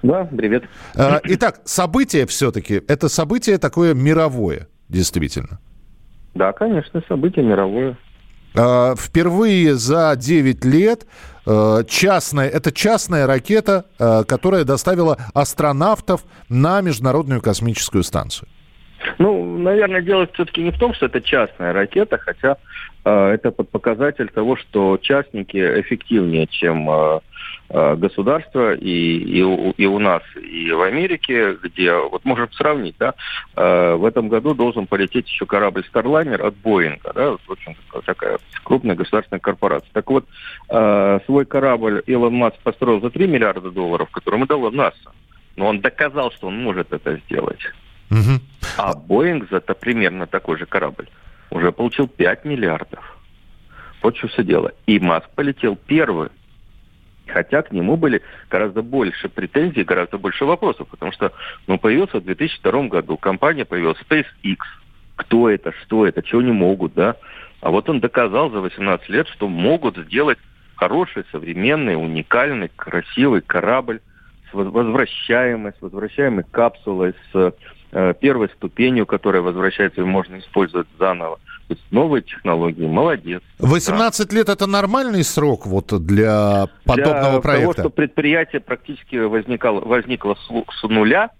Да, 0.02 0.24
привет. 0.24 0.64
Э, 0.94 1.20
итак, 1.24 1.62
событие 1.64 2.26
все-таки, 2.26 2.82
это 2.86 3.08
событие 3.08 3.56
такое 3.56 3.94
мировое, 3.94 4.68
действительно. 4.90 5.58
Да, 6.34 6.52
конечно, 6.52 7.02
событие 7.08 7.42
мировое. 7.42 7.96
А, 8.56 8.94
впервые 8.96 9.75
за 9.75 10.14
9 10.16 10.64
лет 10.64 11.06
а, 11.46 11.84
частная, 11.84 12.48
это 12.48 12.72
частная 12.72 13.26
ракета, 13.26 13.84
а, 13.98 14.25
которая 14.25 14.64
доставила 14.64 15.18
астронавтов 15.34 16.22
на 16.48 16.80
Международную 16.80 17.40
космическую 17.40 18.02
станцию. 18.02 18.48
Ну, 19.18 19.58
наверное, 19.58 20.02
дело 20.02 20.26
все-таки 20.32 20.62
не 20.62 20.70
в 20.70 20.78
том, 20.78 20.94
что 20.94 21.06
это 21.06 21.20
частная 21.20 21.72
ракета, 21.72 22.18
хотя 22.18 22.56
э, 23.04 23.28
это 23.34 23.52
показатель 23.52 24.28
того, 24.28 24.56
что 24.56 24.98
частники 25.00 25.56
эффективнее, 25.56 26.48
чем 26.48 26.90
э, 26.90 27.20
Э, 27.20 27.20
государства 27.68 28.75
и, 28.75 28.88
и, 28.88 29.38
и 29.38 29.87
у 29.87 29.99
нас, 29.99 30.23
и 30.37 30.70
в 30.70 30.82
Америке, 30.82 31.56
где, 31.62 31.94
вот 31.94 32.25
можем 32.25 32.50
сравнить, 32.52 32.96
да, 32.99 33.14
э, 33.56 33.94
в 33.94 34.04
этом 34.04 34.28
году 34.28 34.54
должен 34.54 34.87
полететь 34.87 35.28
еще 35.28 35.46
корабль 35.46 35.85
Starliner 35.92 36.40
от 36.40 36.56
Боинга, 36.56 37.12
да, 37.14 37.32
в 37.32 37.50
общем, 37.50 37.75
такая 38.04 38.38
крупная 38.62 38.94
государственная 38.94 39.40
корпорация. 39.40 39.88
Так 39.92 40.08
вот, 40.11 40.26
э, 40.68 41.20
свой 41.26 41.44
корабль 41.44 42.02
Илон 42.06 42.35
Маск 42.35 42.58
построил 42.62 43.00
за 43.00 43.11
3 43.11 43.26
миллиарда 43.26 43.70
долларов, 43.70 44.11
который 44.11 44.37
ему 44.37 44.46
дало 44.46 44.70
НАСА. 44.70 45.12
Но 45.56 45.68
он 45.68 45.80
доказал, 45.80 46.30
что 46.32 46.49
он 46.49 46.62
может 46.62 46.92
это 46.92 47.16
сделать. 47.26 47.61
Угу. 48.11 48.40
А 48.76 48.94
Боинг 48.94 49.49
за 49.50 49.56
это 49.56 49.75
примерно 49.75 50.26
такой 50.26 50.58
же 50.58 50.66
корабль 50.66 51.08
уже 51.50 51.73
получил 51.73 52.08
5 52.08 52.44
миллиардов. 52.44 53.16
Вот 54.02 54.16
что 54.16 54.28
все 54.28 54.44
дело. 54.44 54.73
И 54.87 54.99
Маск 54.99 55.28
полетел 55.35 55.76
первый. 55.76 56.28
Хотя 57.26 57.62
к 57.62 57.73
нему 57.73 57.97
были 57.97 58.23
гораздо 58.50 58.83
больше 58.83 59.28
претензий, 59.28 59.85
гораздо 59.85 60.18
больше 60.18 60.45
вопросов, 60.45 60.88
потому 60.88 61.12
что 61.12 61.33
ну, 61.66 61.78
появился 61.78 62.21
в 62.21 62.25
2002 62.25 62.88
году, 62.88 63.16
компания 63.16 63.64
появилась 63.64 63.99
SpaceX. 64.09 64.59
Кто 65.16 65.50
это, 65.50 65.73
что 65.83 66.06
это, 66.06 66.23
чего 66.23 66.42
не 66.42 66.52
могут, 66.52 66.95
да? 66.95 67.16
А 67.61 67.71
вот 67.71 67.88
он 67.88 68.00
доказал 68.00 68.50
за 68.50 68.61
18 68.61 69.09
лет, 69.09 69.28
что 69.28 69.49
могут 69.49 69.97
сделать 69.97 70.38
хороший, 70.76 71.25
современный, 71.33 71.97
уникальный, 71.97 72.71
красивый 72.76 73.40
корабль 73.40 74.00
с 74.50 74.54
возвращаемой, 74.54 75.73
с 75.73 75.83
возвращаемой 75.83 76.45
капсулой, 76.50 77.14
с 77.33 77.54
э, 77.92 78.14
первой 78.21 78.49
ступенью, 78.50 79.06
которая 79.06 79.42
возвращается 79.42 80.02
и 80.02 80.04
можно 80.04 80.38
использовать 80.38 80.87
заново. 80.99 81.40
То 81.68 81.75
есть 81.75 81.85
новые 81.90 82.23
технологии, 82.23 82.87
молодец. 82.87 83.42
18 83.58 84.28
да. 84.28 84.37
лет 84.37 84.49
это 84.49 84.66
нормальный 84.66 85.25
срок 85.25 85.66
вот 85.66 85.92
для 86.04 86.68
подобного 86.85 87.32
для 87.32 87.40
проекта? 87.40 87.42
Для 87.42 87.61
того, 87.61 87.73
что 87.73 87.90
предприятие 87.90 88.61
практически 88.61 89.16
возникало, 89.16 89.80
возникло 89.80 90.37
с, 90.37 90.80
с 90.80 90.82
нуля, 90.85 91.30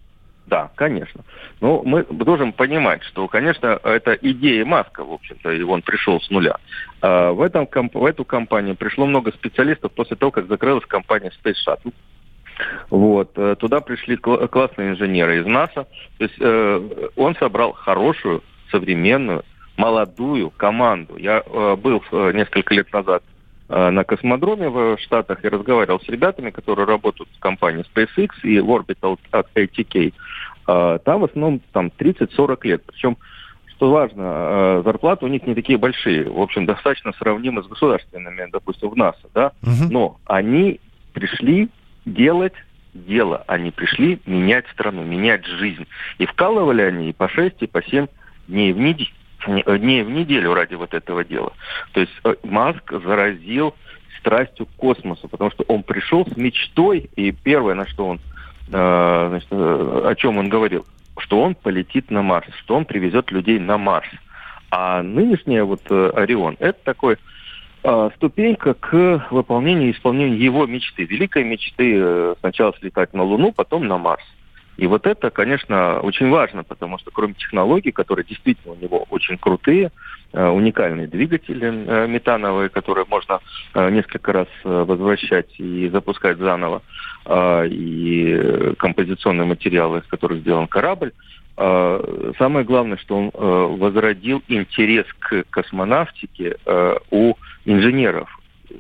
да, 0.47 0.71
конечно. 0.75 1.23
Но 1.61 1.83
мы 1.85 2.04
должен 2.04 2.52
понимать, 2.52 3.02
что, 3.04 3.26
конечно, 3.28 3.80
это 3.83 4.14
идея 4.14 4.64
Маска, 4.64 5.04
в 5.04 5.12
общем-то, 5.12 5.50
и 5.50 5.62
он 5.62 5.83
пришел 5.83 6.21
с 6.21 6.30
нуля. 6.30 6.56
А 7.02 7.33
в, 7.33 7.42
этом, 7.42 7.68
в 7.92 8.04
эту 8.04 8.25
компанию 8.25 8.76
пришло 8.76 9.06
много 9.06 9.33
специалистов 9.33 9.92
после 9.92 10.16
того, 10.16 10.30
как 10.30 10.49
закрылась 10.49 10.87
компания 10.87 11.33
Space 11.42 11.56
Shuttle. 11.66 11.92
Вот. 12.90 13.33
Э, 13.37 13.56
туда 13.59 13.80
пришли 13.80 14.16
классные 14.16 14.90
инженеры 14.90 15.40
из 15.40 15.47
НАСА. 15.47 15.87
То 16.18 16.25
есть 16.25 16.37
э, 16.40 17.09
он 17.16 17.35
собрал 17.37 17.73
хорошую, 17.73 18.42
современную, 18.71 19.45
молодую 19.76 20.50
команду. 20.50 21.16
Я 21.16 21.42
э, 21.45 21.76
был 21.76 22.02
э, 22.11 22.33
несколько 22.35 22.75
лет 22.75 22.92
назад 22.92 23.23
э, 23.68 23.90
на 23.90 24.04
космодроме 24.04 24.68
в 24.68 24.99
Штатах 24.99 25.45
и 25.45 25.49
разговаривал 25.49 26.00
с 26.00 26.09
ребятами, 26.09 26.50
которые 26.50 26.87
работают 26.87 27.28
в 27.37 27.38
компании 27.38 27.85
SpaceX 27.95 28.30
и 28.42 28.59
в 28.61 28.71
Orbital 28.71 29.18
от 29.30 29.49
ATK. 29.54 30.14
Э, 30.68 30.99
там 31.04 31.21
в 31.21 31.25
основном 31.25 31.61
там 31.73 31.92
30-40 31.99 32.59
лет. 32.62 32.83
Причем, 32.87 33.16
что 33.76 33.90
важно, 33.90 34.23
э, 34.23 34.83
зарплаты 34.85 35.26
у 35.26 35.28
них 35.28 35.47
не 35.47 35.54
такие 35.54 35.78
большие. 35.78 36.28
В 36.28 36.40
общем, 36.40 36.64
достаточно 36.64 37.12
сравнимы 37.12 37.62
с 37.62 37.66
государственными, 37.66 38.49
допустим, 38.50 38.88
в 38.88 38.97
НАСА. 38.97 39.28
Да? 39.35 39.52
Угу. 39.62 39.90
Но 39.90 40.18
они 40.26 40.80
пришли 41.12 41.68
делать 42.06 42.54
дело. 42.95 43.45
Они 43.47 43.71
пришли 43.71 44.21
менять 44.26 44.66
страну, 44.73 45.04
менять 45.04 45.45
жизнь. 45.45 45.87
И 46.18 46.25
вкалывали 46.25 46.83
они 46.83 47.11
и 47.11 47.12
по 47.12 47.28
6, 47.28 47.56
и 47.61 47.66
по 47.66 47.83
7 47.83 48.06
дней 48.49 48.73
в 48.73 48.78
неделю 48.78 49.11
дней 49.47 50.03
в 50.03 50.11
неделю 50.11 50.55
ради 50.55 50.75
вот 50.75 50.95
этого 50.95 51.25
дела. 51.25 51.53
То 51.93 52.00
есть 52.00 52.12
э, 52.25 52.35
Маск 52.43 52.93
заразил 52.93 53.75
страстью 54.19 54.67
к 54.67 54.71
космосу, 54.76 55.29
потому 55.29 55.50
что 55.50 55.65
он 55.69 55.83
пришел 55.83 56.26
с 56.26 56.37
мечтой, 56.37 57.11
и 57.17 57.33
первое, 57.33 57.75
на 57.75 57.87
что 57.87 58.07
он, 58.07 58.21
э, 58.69 59.26
значит, 59.29 59.49
э, 59.50 60.03
о 60.07 60.15
чем 60.17 60.38
он 60.38 60.49
говорил, 60.49 60.85
что 61.19 61.41
он 61.41 61.55
полетит 61.55 62.11
на 62.11 62.23
Марс, 62.23 62.49
что 62.62 62.76
он 62.76 62.85
привезет 62.85 63.31
людей 63.31 63.59
на 63.59 63.79
Марс. 63.79 64.09
А 64.71 65.03
нынешняя 65.03 65.65
вот 65.65 65.91
Орион, 65.91 66.57
это 66.59 66.79
такой 66.85 67.17
ступенька 68.17 68.75
к 68.75 69.29
выполнению 69.31 69.91
и 69.91 69.93
исполнению 69.93 70.41
его 70.41 70.67
мечты, 70.67 71.05
великой 71.05 71.45
мечты 71.45 72.35
сначала 72.41 72.75
слетать 72.81 73.15
на 73.15 73.23
Луну, 73.23 73.53
потом 73.53 73.87
на 73.87 73.97
Марс. 73.97 74.25
И 74.76 74.87
вот 74.87 75.06
это, 75.06 75.30
конечно, 75.30 76.00
очень 76.00 76.28
важно, 76.28 76.62
потому 76.62 76.99
что 76.99 77.11
кроме 77.11 77.35
технологий, 77.35 77.92
которые 77.92 78.26
действительно 78.26 78.75
у 78.75 78.76
него 78.76 79.06
очень 79.11 79.38
крутые, 79.38 79.90
э, 80.33 80.49
уникальные 80.49 81.06
двигатели 81.06 81.66
э, 81.66 82.06
метановые, 82.06 82.68
которые 82.68 83.06
можно 83.09 83.40
э, 83.75 83.90
несколько 83.90 84.33
раз 84.33 84.49
возвращать 84.64 85.59
и 85.59 85.88
запускать 85.88 86.38
заново, 86.38 86.83
и 87.28 88.75
композиционные 88.78 89.47
материалы, 89.47 89.99
из 89.99 90.04
которых 90.04 90.40
сделан 90.40 90.68
корабль, 90.68 91.12
самое 91.56 92.64
главное, 92.64 92.99
что 92.99 93.16
он 93.16 93.30
возродил 93.78 94.42
интерес 94.47 95.06
к 95.18 95.45
космонавтике 95.50 96.56
у 97.11 97.35
инженеров, 97.64 98.28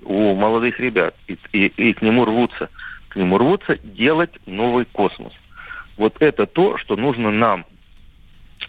у 0.04 0.34
молодых 0.34 0.78
ребят, 0.78 1.16
и 1.26 1.92
к 1.94 2.02
нему 2.02 2.24
рвутся, 2.24 2.68
к 3.08 3.16
нему 3.16 3.38
рвутся 3.38 3.78
делать 3.82 4.30
новый 4.46 4.84
космос. 4.84 5.32
Вот 5.96 6.16
это 6.20 6.46
то, 6.46 6.78
что 6.78 6.96
нужно 6.96 7.30
нам. 7.30 7.64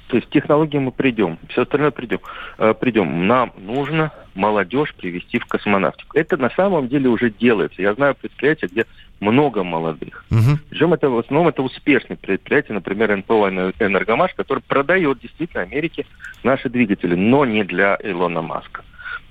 То 0.07 0.17
есть 0.17 0.29
технологии 0.29 0.77
мы 0.77 0.91
придем, 0.91 1.37
все 1.49 1.63
остальное 1.63 1.91
придем. 1.91 2.19
Э, 2.57 2.73
придем. 2.73 3.27
Нам 3.27 3.51
нужно 3.57 4.11
молодежь 4.35 4.93
привести 4.95 5.39
в 5.39 5.45
космонавтику. 5.45 6.17
Это 6.17 6.37
на 6.37 6.49
самом 6.51 6.87
деле 6.87 7.09
уже 7.09 7.29
делается. 7.29 7.81
Я 7.81 7.93
знаю 7.93 8.15
предприятия, 8.15 8.67
где 8.67 8.85
много 9.19 9.63
молодых. 9.63 10.25
Угу. 10.31 10.59
Причем 10.69 10.93
это 10.93 11.09
в 11.09 11.17
основном 11.17 11.49
это 11.49 11.61
успешные 11.61 12.17
предприятия, 12.17 12.73
например, 12.73 13.15
НПО 13.17 13.49
«Энергомаш», 13.79 14.33
который 14.35 14.61
продает 14.61 15.19
действительно 15.19 15.63
Америке 15.63 16.05
наши 16.43 16.69
двигатели, 16.69 17.15
но 17.15 17.45
не 17.45 17.63
для 17.63 17.97
Илона 18.01 18.41
Маска, 18.41 18.83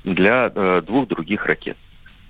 для 0.05 0.50
э, 0.55 0.83
двух 0.85 1.09
других 1.09 1.47
ракет. 1.47 1.76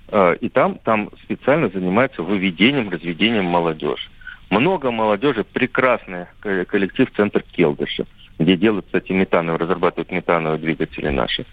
Э, 0.08 0.36
и 0.40 0.48
там, 0.48 0.78
там 0.84 1.10
специально 1.24 1.68
занимаются 1.68 2.22
выведением, 2.22 2.90
разведением 2.90 3.46
молодежи. 3.46 4.08
Много 4.50 4.90
молодежи, 4.90 5.44
прекрасный 5.44 6.26
коллектив 6.40 7.10
«Центр 7.16 7.42
Келдыша», 7.42 8.06
где 8.38 8.56
делают, 8.56 8.86
кстати, 8.86 9.12
метановые, 9.12 9.58
разрабатывают 9.58 10.12
метановые 10.12 10.58
двигатели 10.58 11.08
наши. 11.08 11.46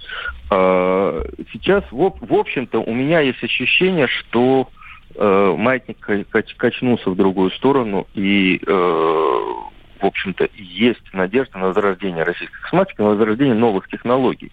Э, 0.52 1.24
сейчас, 1.52 1.84
в, 1.92 2.34
общем-то, 2.34 2.80
у 2.80 2.94
меня 2.94 3.22
есть 3.22 3.44
ощущение, 3.44 4.08
что 4.08 4.70
э, 5.16 5.56
маятник 5.58 5.98
кач, 6.30 6.54
качнулся 6.56 7.10
в 7.10 7.16
другую 7.16 7.52
сторону, 7.52 8.08
и, 8.14 8.62
э, 8.66 8.72
в 8.72 10.06
общем-то, 10.06 10.50
есть 10.54 11.14
надежда 11.14 11.58
на 11.58 11.68
возрождение 11.68 12.24
российской 12.24 12.62
космонавтики, 12.62 13.02
на 13.02 13.10
возрождение 13.10 13.56
новых 13.56 13.88
технологий. 13.88 14.52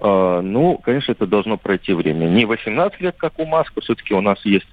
Э, 0.00 0.40
ну, 0.42 0.76
конечно, 0.78 1.12
это 1.12 1.26
должно 1.26 1.56
пройти 1.56 1.94
время. 1.94 2.26
Не 2.26 2.44
18 2.44 3.00
лет, 3.00 3.14
как 3.16 3.38
у 3.38 3.46
Маска, 3.46 3.80
все-таки 3.80 4.12
у 4.12 4.20
нас 4.20 4.44
есть 4.44 4.66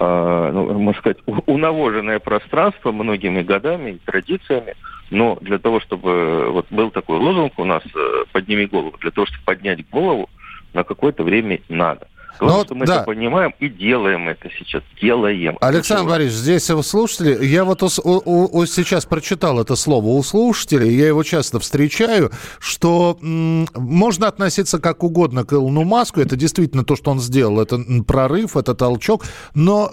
ну, 0.00 0.78
можно 0.78 1.00
сказать, 1.00 1.18
унавоженное 1.46 2.18
пространство 2.18 2.92
многими 2.92 3.42
годами 3.42 3.92
и 3.92 4.00
традициями, 4.04 4.74
но 5.10 5.38
для 5.40 5.58
того, 5.58 5.80
чтобы 5.80 6.50
вот 6.50 6.66
был 6.70 6.90
такой 6.90 7.18
лозунг 7.18 7.58
у 7.58 7.64
нас 7.64 7.82
э, 7.94 8.24
«подними 8.32 8.66
голову», 8.66 8.96
для 9.00 9.10
того, 9.10 9.26
чтобы 9.26 9.44
поднять 9.44 9.88
голову, 9.88 10.28
на 10.72 10.84
какое-то 10.84 11.22
время 11.22 11.60
надо. 11.68 12.08
Главное, 12.38 12.58
ну, 12.58 12.64
что 12.64 12.74
мы 12.74 12.86
да. 12.86 12.96
это 12.96 13.04
понимаем 13.04 13.54
и 13.60 13.68
делаем 13.68 14.28
это 14.28 14.48
сейчас. 14.58 14.82
Делаем. 15.00 15.56
Александр 15.60 16.10
Борисович, 16.10 16.38
здесь 16.38 16.70
у 16.70 16.82
слушателей, 16.82 17.46
я 17.46 17.64
вот 17.64 17.82
у, 17.82 17.88
у, 18.04 18.58
у, 18.58 18.66
сейчас 18.66 19.06
прочитал 19.06 19.60
это 19.60 19.76
слово 19.76 20.06
у 20.06 20.22
слушателей, 20.22 20.94
я 20.94 21.08
его 21.08 21.22
часто 21.22 21.58
встречаю, 21.60 22.30
что 22.58 23.18
м, 23.22 23.66
можно 23.74 24.28
относиться 24.28 24.78
как 24.78 25.02
угодно 25.02 25.44
к 25.44 25.52
Илону 25.52 25.84
Маску, 25.84 26.20
это 26.20 26.36
действительно 26.36 26.84
то, 26.84 26.96
что 26.96 27.10
он 27.10 27.20
сделал, 27.20 27.60
это 27.60 27.78
прорыв, 28.06 28.56
это 28.56 28.74
толчок, 28.74 29.24
но 29.54 29.90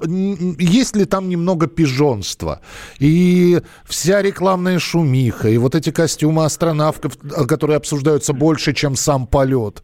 есть 0.59 0.95
ли 0.95 1.05
там 1.05 1.29
немного 1.29 1.67
пижонства? 1.67 2.61
И 2.99 3.61
вся 3.85 4.21
рекламная 4.21 4.79
шумиха, 4.79 5.49
и 5.49 5.57
вот 5.57 5.75
эти 5.75 5.91
костюмы 5.91 6.45
астронавтов, 6.45 7.17
которые 7.47 7.77
обсуждаются 7.77 8.33
больше, 8.33 8.73
чем 8.73 8.95
сам 8.95 9.27
полет. 9.27 9.83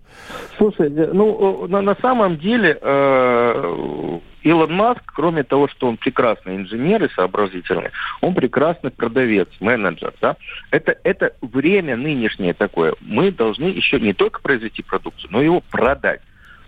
Слушай, 0.58 0.90
ну, 0.90 1.68
на, 1.68 1.82
на 1.82 1.96
самом 2.02 2.38
деле 2.38 2.49
деле 2.50 2.78
э, 2.82 4.20
Илон 4.44 4.74
Маск, 4.74 5.02
кроме 5.06 5.44
того, 5.44 5.68
что 5.68 5.88
он 5.88 5.98
прекрасный 5.98 6.56
инженер 6.58 7.04
и 7.04 7.14
сообразительный, 7.14 7.92
он 8.22 8.34
прекрасный 8.34 8.92
продавец, 8.92 9.48
менеджер. 9.60 10.14
Да? 10.22 10.36
Это, 10.72 10.98
это 11.04 11.34
время 11.42 11.96
нынешнее 11.96 12.54
такое. 12.54 12.96
Мы 13.02 13.32
должны 13.32 13.66
еще 13.66 14.00
не 14.00 14.14
только 14.14 14.42
произвести 14.42 14.82
продукцию, 14.82 15.30
но 15.32 15.42
его 15.42 15.62
продать. 15.62 16.22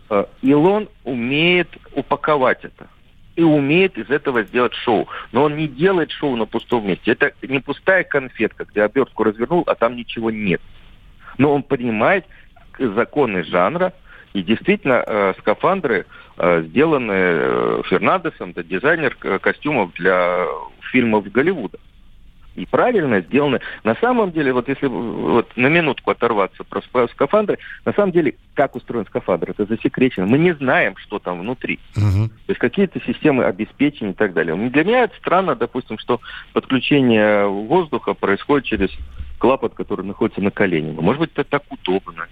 Э, 0.10 0.26
Илон 0.42 0.90
умеет 1.04 1.70
упаковать 1.96 2.64
это 2.64 2.88
и 3.36 3.44
умеет 3.44 3.98
из 3.98 4.10
этого 4.10 4.44
сделать 4.44 4.74
шоу. 4.74 5.08
Но 5.32 5.44
он 5.44 5.56
не 5.56 5.68
делает 5.68 6.12
шоу 6.12 6.36
на 6.36 6.46
пустом 6.46 6.88
месте. 6.88 7.12
Это 7.12 7.32
не 7.42 7.60
пустая 7.60 8.04
конфетка, 8.04 8.66
где 8.66 8.84
обертку 8.84 9.24
развернул, 9.24 9.64
а 9.68 9.76
там 9.76 9.96
ничего 9.96 10.30
нет. 10.30 10.62
Но 11.38 11.54
он 11.54 11.64
понимает 11.64 12.26
законы 12.78 13.44
жанра, 13.44 13.94
и 14.34 14.44
действительно, 14.44 15.04
э, 15.06 15.34
скафандры 15.40 16.06
э, 16.38 16.64
сделаны 16.64 17.12
э, 17.14 17.82
Фернандесом, 17.90 18.52
это 18.52 18.64
дизайнер 18.64 19.16
костюмов 19.16 19.94
для 19.94 20.46
фильмов 20.92 21.30
Голливуда. 21.32 21.78
И 22.56 22.66
правильно 22.66 23.22
сделаны. 23.22 23.62
На 23.86 23.96
самом 23.96 24.32
деле, 24.34 24.52
вот 24.52 24.68
если 24.68 24.88
вот 24.88 25.56
на 25.56 25.68
минутку 25.68 26.12
оторваться 26.12 26.66
про 26.66 27.08
скафандры, 27.08 27.60
на 27.86 27.94
самом 27.94 28.12
деле, 28.12 28.36
как 28.56 28.76
устроен 28.76 29.06
скафандр, 29.06 29.52
это 29.52 29.66
засекречено. 29.66 30.26
Мы 30.26 30.38
не 30.38 30.54
знаем, 30.56 30.98
что 30.98 31.20
там 31.20 31.40
внутри. 31.40 31.80
Угу. 31.96 32.28
То 32.28 32.50
есть 32.50 32.60
какие-то 32.60 33.00
системы 33.06 33.46
обеспечения 33.46 34.12
и 34.12 34.16
так 34.16 34.34
далее. 34.34 34.54
Для 34.70 34.84
меня 34.84 35.04
это 35.04 35.16
странно, 35.16 35.56
допустим, 35.56 35.98
что 35.98 36.20
подключение 36.52 37.48
воздуха 37.48 38.14
происходит 38.14 38.66
через 38.66 38.90
клапан, 39.38 39.70
который 39.70 40.06
находится 40.06 40.42
на 40.42 40.52
колене. 40.52 40.92
Может 40.92 41.22
быть, 41.22 41.32
это 41.34 41.46
так 41.46 41.64
удобно. 41.70 42.28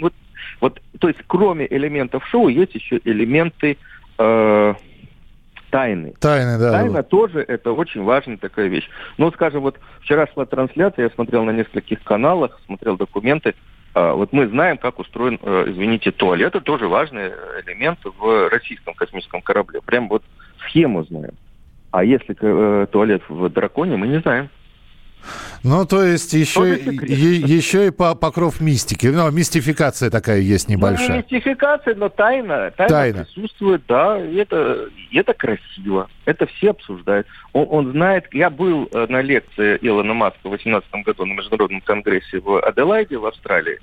Вот 0.00 0.12
вот, 0.60 0.80
то 0.98 1.08
есть, 1.08 1.20
кроме 1.26 1.66
элементов 1.72 2.26
шоу, 2.26 2.48
есть 2.48 2.74
еще 2.74 3.00
элементы 3.04 3.76
э, 4.18 4.74
тайны. 5.70 6.14
Тайны, 6.20 6.58
да. 6.58 6.72
Тайна 6.72 7.02
тоже 7.02 7.40
это 7.40 7.72
очень 7.72 8.02
важная 8.02 8.36
такая 8.36 8.68
вещь. 8.68 8.88
Ну, 9.18 9.30
скажем, 9.32 9.62
вот 9.62 9.78
вчера 10.00 10.26
шла 10.32 10.46
трансляция, 10.46 11.04
я 11.04 11.10
смотрел 11.10 11.44
на 11.44 11.50
нескольких 11.50 12.02
каналах, 12.02 12.58
смотрел 12.66 12.96
документы. 12.96 13.54
А, 13.94 14.14
вот 14.14 14.32
мы 14.32 14.48
знаем, 14.48 14.78
как 14.78 14.98
устроен, 14.98 15.38
э, 15.42 15.64
извините, 15.68 16.12
туалет. 16.12 16.54
Это 16.54 16.60
тоже 16.60 16.88
важный 16.88 17.32
элемент 17.64 17.98
в 18.04 18.48
российском 18.48 18.94
космическом 18.94 19.42
корабле. 19.42 19.80
Прям 19.80 20.08
вот 20.08 20.22
схему 20.60 21.04
знаем. 21.04 21.34
А 21.90 22.04
если 22.04 22.36
э, 22.38 22.86
туалет 22.90 23.22
в 23.28 23.48
драконе, 23.48 23.96
мы 23.96 24.06
не 24.06 24.20
знаем. 24.20 24.48
Ну, 25.64 25.84
то 25.84 26.02
есть 26.02 26.32
еще, 26.32 26.78
е- 26.78 27.40
еще 27.40 27.88
и 27.88 27.90
по 27.90 28.14
покров 28.14 28.60
мистики. 28.60 29.06
Ну, 29.06 29.30
мистификация 29.30 30.10
такая 30.10 30.38
есть 30.38 30.68
небольшая. 30.68 31.08
Ну, 31.08 31.14
не 31.14 31.18
мистификация, 31.18 31.94
но 31.96 32.08
тайна. 32.08 32.70
Тайна, 32.76 32.88
тайна. 32.88 33.24
присутствует, 33.24 33.82
да. 33.88 34.24
И 34.24 34.36
это, 34.36 34.88
и 35.10 35.18
это 35.18 35.34
красиво. 35.34 36.08
Это 36.24 36.46
все 36.46 36.70
обсуждают. 36.70 37.26
Он, 37.52 37.66
он 37.68 37.92
знает... 37.92 38.26
Я 38.32 38.50
был 38.50 38.88
э, 38.92 39.06
на 39.08 39.22
лекции 39.22 39.78
Илона 39.80 40.14
Маска 40.14 40.38
в 40.44 40.50
2018 40.50 41.04
году 41.04 41.24
на 41.24 41.32
Международном 41.32 41.80
конгрессе 41.80 42.38
в 42.38 42.60
Аделаиде, 42.60 43.18
в 43.18 43.26
Австралии. 43.26 43.80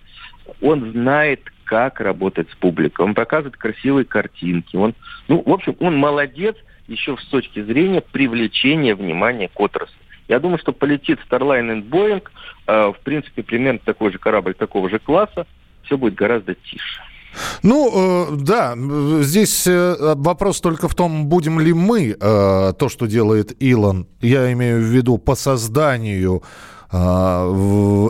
Он 0.62 0.92
знает, 0.92 1.42
как 1.66 2.00
работать 2.00 2.50
с 2.52 2.56
публикой. 2.56 3.06
Он 3.06 3.14
показывает 3.14 3.58
красивые 3.58 4.06
картинки. 4.06 4.76
Он, 4.76 4.94
ну, 5.28 5.44
в 5.46 5.52
общем, 5.52 5.76
он 5.80 5.98
молодец 5.98 6.56
еще 6.88 7.18
с 7.18 7.26
точки 7.28 7.62
зрения 7.64 8.02
привлечения 8.02 8.96
внимания 8.96 9.50
к 9.50 9.60
отрасли. 9.60 9.96
Я 10.28 10.40
думаю, 10.40 10.58
что 10.58 10.72
полетит 10.72 11.20
Starline 11.30 11.80
и 11.80 11.82
Boeing, 11.82 12.24
э, 12.68 12.88
в 12.92 13.00
принципе, 13.04 13.44
примерно 13.44 13.80
такой 13.84 14.12
же 14.12 14.18
корабль 14.18 14.54
такого 14.54 14.90
же 14.90 15.00
класса, 15.00 15.46
все 15.84 15.98
будет 15.98 16.16
гораздо 16.16 16.56
тише. 16.56 17.02
Ну, 17.64 17.92
э, 17.94 18.36
да, 18.38 18.76
здесь 19.22 19.66
э, 19.68 20.14
вопрос 20.16 20.62
только 20.62 20.88
в 20.88 20.96
том, 20.96 21.28
будем 21.28 21.60
ли 21.60 21.74
мы 21.74 22.16
э, 22.20 22.74
то, 22.78 22.90
что 22.90 23.06
делает 23.08 23.52
Илон, 23.62 24.08
я 24.22 24.52
имею 24.54 24.80
в 24.80 24.86
виду 24.86 25.18
по 25.18 25.36
созданию 25.36 26.44
э, 26.92 26.98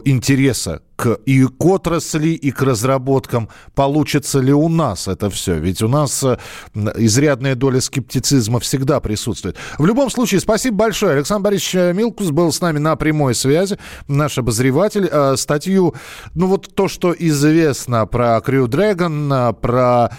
интереса 0.06 0.82
и 1.06 1.46
к 1.46 1.66
отрасли, 1.66 2.30
и 2.30 2.52
к 2.52 2.62
разработкам. 2.62 3.50
Получится 3.76 4.40
ли 4.40 4.54
у 4.54 4.70
нас 4.70 5.08
это 5.08 5.30
все? 5.30 5.58
Ведь 5.58 5.82
у 5.82 5.88
нас 5.88 6.24
э, 6.24 6.38
изрядная 6.74 7.56
доля 7.56 7.82
скептицизма 7.82 8.60
всегда 8.60 9.00
присутствует. 9.00 9.58
В 9.78 9.86
любом 9.86 10.10
случае, 10.10 10.40
спасибо 10.40 10.78
большое. 10.78 11.14
Александр 11.14 11.46
Борисович 11.46 11.96
Милкус 11.96 12.32
был 12.32 12.52
с 12.52 12.62
нами 12.62 12.80
на 12.80 12.96
прямой 12.96 13.36
связи, 13.36 13.78
наш 14.08 14.38
обозреватель. 14.38 15.10
Э, 15.12 15.36
статью, 15.38 15.96
ну 16.34 16.48
вот 16.48 16.74
то, 16.74 16.88
что 16.88 17.16
известно 17.18 18.06
про 18.06 18.38
Crew 18.38 18.68
Dragon, 18.68 19.52
э, 19.52 19.54
про 19.54 20.10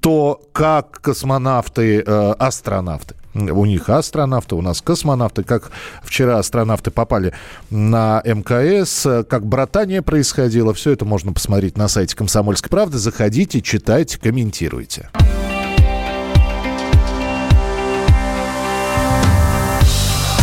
то, 0.00 0.40
как 0.52 1.00
космонавты, 1.00 2.00
астронавты 2.00 3.16
у 3.34 3.64
них 3.64 3.88
астронавты, 3.88 4.56
у 4.56 4.62
нас 4.62 4.82
космонавты. 4.82 5.44
Как 5.44 5.70
вчера 6.02 6.38
астронавты 6.38 6.90
попали 6.90 7.32
на 7.70 8.22
МКС, 8.24 9.06
как 9.28 9.46
братание 9.90 10.02
происходило. 10.02 10.72
Все 10.72 10.92
это 10.92 11.04
можно 11.04 11.32
посмотреть 11.32 11.76
на 11.76 11.88
сайте 11.88 12.14
«Комсомольской 12.14 12.70
правды». 12.70 12.98
Заходите, 12.98 13.60
читайте, 13.60 14.18
комментируйте. 14.18 15.10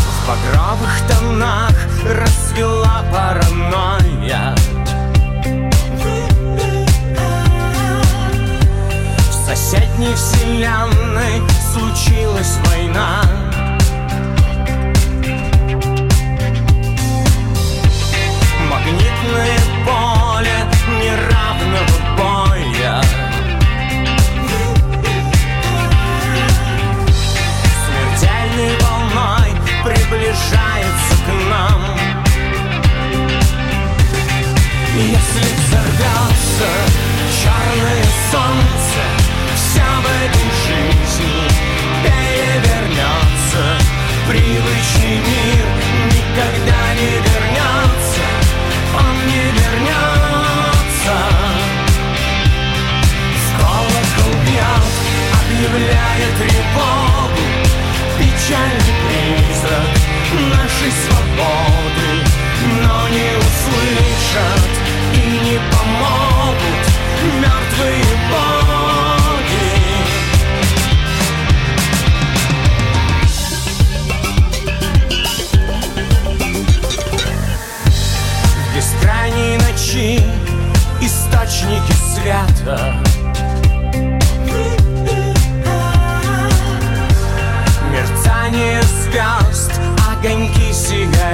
В 0.09 0.27
багровых 0.27 0.99
тонах 1.07 1.73
расцвела 2.03 3.05
паранойя 3.09 4.53
В 9.29 9.33
соседней 9.47 10.13
вселенной 10.13 11.41
случилась 11.71 12.57
война 12.65 13.21
приближается 30.37 31.15
к 31.25 31.49
нам. 31.49 31.81
Если 34.95 35.41
взорвется 35.67 36.69
черный 37.41 38.03
сон 38.31 38.66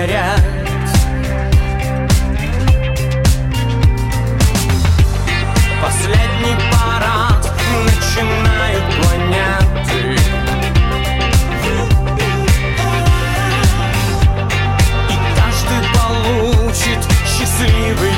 сигарет 0.04 0.42
Последний 5.82 6.56
парад 6.72 7.52
начинают 7.86 8.84
планеты 9.02 10.18
И 15.10 15.16
каждый 15.36 15.82
получит 15.94 17.00
счастливый 17.26 18.13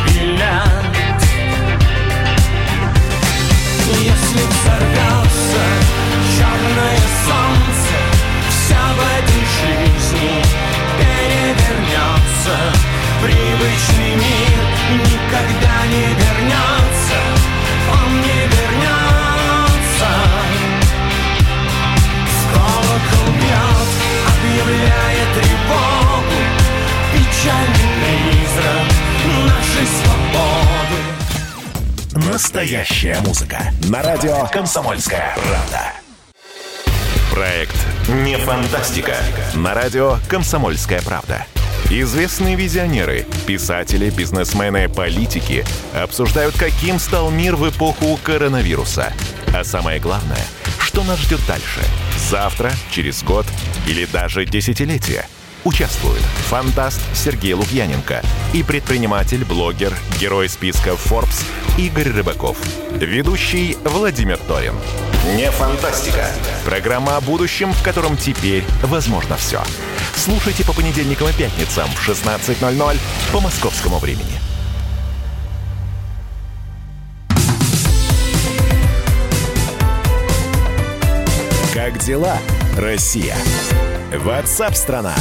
перевернется 12.46 12.58
Привычный 13.22 14.16
мир 14.16 14.64
никогда 15.04 15.86
не 15.88 16.06
вернется 16.14 17.18
Он 17.92 18.22
не 18.22 18.40
вернется 18.48 20.10
колокол 22.54 23.30
бьет, 23.34 23.90
объявляя 24.28 25.26
тревогу 25.34 26.40
Печальный 27.14 27.90
призрак 28.02 28.88
нашей 29.46 29.88
свободы 29.88 31.00
Настоящая 32.32 33.20
музыка. 33.22 33.60
На 33.90 34.02
радио 34.02 34.48
«Комсомольская 34.52 35.36
правда». 35.36 35.94
Проект 37.32 37.76
«Не 38.08 38.38
фантастика». 38.38 39.16
На 39.54 39.74
радио 39.74 40.18
«Комсомольская 40.30 41.02
правда». 41.02 41.46
Известные 41.92 42.56
визионеры, 42.56 43.28
писатели, 43.46 44.10
бизнесмены, 44.10 44.90
политики 44.90 45.64
обсуждают, 45.94 46.58
каким 46.58 46.98
стал 46.98 47.30
мир 47.30 47.56
в 47.56 47.70
эпоху 47.70 48.20
коронавируса. 48.24 49.14
А 49.54 49.64
самое 49.64 50.00
главное, 50.00 50.44
что 50.80 51.04
нас 51.04 51.20
ждет 51.20 51.42
дальше. 51.48 51.82
Завтра, 52.18 52.72
через 52.90 53.24
год 53.24 53.46
или 53.88 54.06
даже 54.06 54.46
десятилетие. 54.46 55.28
Участвуют 55.64 56.22
фантаст 56.50 57.02
Сергей 57.14 57.54
Лукьяненко 57.54 58.24
и 58.54 58.64
предприниматель, 58.64 59.46
блогер, 59.46 59.94
герой 60.20 60.50
списка 60.50 60.92
Forbes 60.92 61.46
Игорь 61.78 62.10
Рыбаков. 62.10 62.58
Ведущий 63.00 63.78
Владимир 63.84 64.38
Торин. 64.38 64.76
Не 65.34 65.50
фантастика. 65.50 66.28
Программа 66.66 67.18
о 67.18 67.22
будущем, 67.22 67.74
в 67.74 67.84
котором 67.84 68.16
теперь 68.16 68.64
возможно 68.84 69.36
все. 69.38 69.60
Слушайте 70.16 70.64
по 70.64 70.72
понедельникам 70.72 71.28
и 71.30 71.34
пятницам 71.34 71.90
в 71.90 72.08
16.00 72.08 72.98
по 73.34 73.40
московскому 73.40 73.98
времени. 73.98 74.40
Как 81.74 81.98
дела, 81.98 82.38
Россия? 82.78 83.36
Ватсап-страна! 84.14 85.16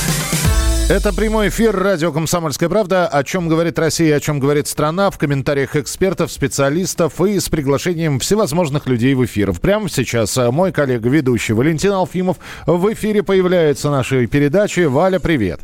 Это 0.86 1.14
прямой 1.14 1.48
эфир 1.48 1.74
радио 1.74 2.12
«Комсомольская 2.12 2.68
правда». 2.68 3.08
О 3.08 3.24
чем 3.24 3.48
говорит 3.48 3.78
Россия, 3.78 4.16
о 4.16 4.20
чем 4.20 4.38
говорит 4.38 4.68
страна. 4.68 5.10
В 5.10 5.16
комментариях 5.16 5.76
экспертов, 5.76 6.30
специалистов 6.30 7.22
и 7.22 7.40
с 7.40 7.48
приглашением 7.48 8.18
всевозможных 8.18 8.86
людей 8.86 9.14
в 9.14 9.24
эфир. 9.24 9.54
Прямо 9.54 9.88
сейчас 9.88 10.36
э, 10.36 10.50
мой 10.50 10.72
коллега, 10.72 11.08
ведущий 11.08 11.54
Валентин 11.54 11.92
Алфимов 11.92 12.36
в 12.66 12.92
эфире 12.92 13.22
появляется 13.22 13.90
нашей 13.90 14.26
передачи. 14.26 14.80
Валя, 14.80 15.20
привет. 15.20 15.60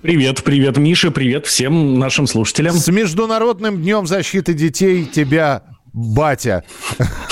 Привет, 0.00 0.42
привет, 0.42 0.78
Миша, 0.78 1.10
привет 1.10 1.44
всем 1.44 1.98
нашим 1.98 2.26
слушателям. 2.26 2.74
С 2.74 2.88
Международным 2.88 3.82
днем 3.82 4.06
защиты 4.06 4.54
детей 4.54 5.04
тебя 5.04 5.64
батя. 5.96 6.62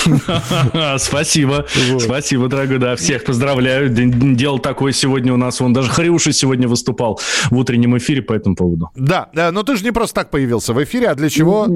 Спасибо. 0.97 1.65
Спасибо, 1.99 2.47
дорогой. 2.47 2.79
Да, 2.79 2.95
всех 2.95 3.23
поздравляю. 3.23 3.89
Дело 3.89 4.59
такое 4.59 4.91
сегодня 4.91 5.33
у 5.33 5.37
нас. 5.37 5.61
Он 5.61 5.71
даже 5.71 5.89
Хрюша 5.89 6.33
сегодня 6.33 6.67
выступал 6.67 7.19
в 7.49 7.57
утреннем 7.57 7.97
эфире 7.97 8.21
по 8.21 8.33
этому 8.33 8.55
поводу. 8.55 8.89
Да, 8.95 9.29
но 9.33 9.63
ты 9.63 9.77
же 9.77 9.83
не 9.83 9.91
просто 9.91 10.15
так 10.15 10.31
появился 10.31 10.73
в 10.73 10.83
эфире, 10.83 11.09
а 11.09 11.15
для 11.15 11.29
чего? 11.29 11.67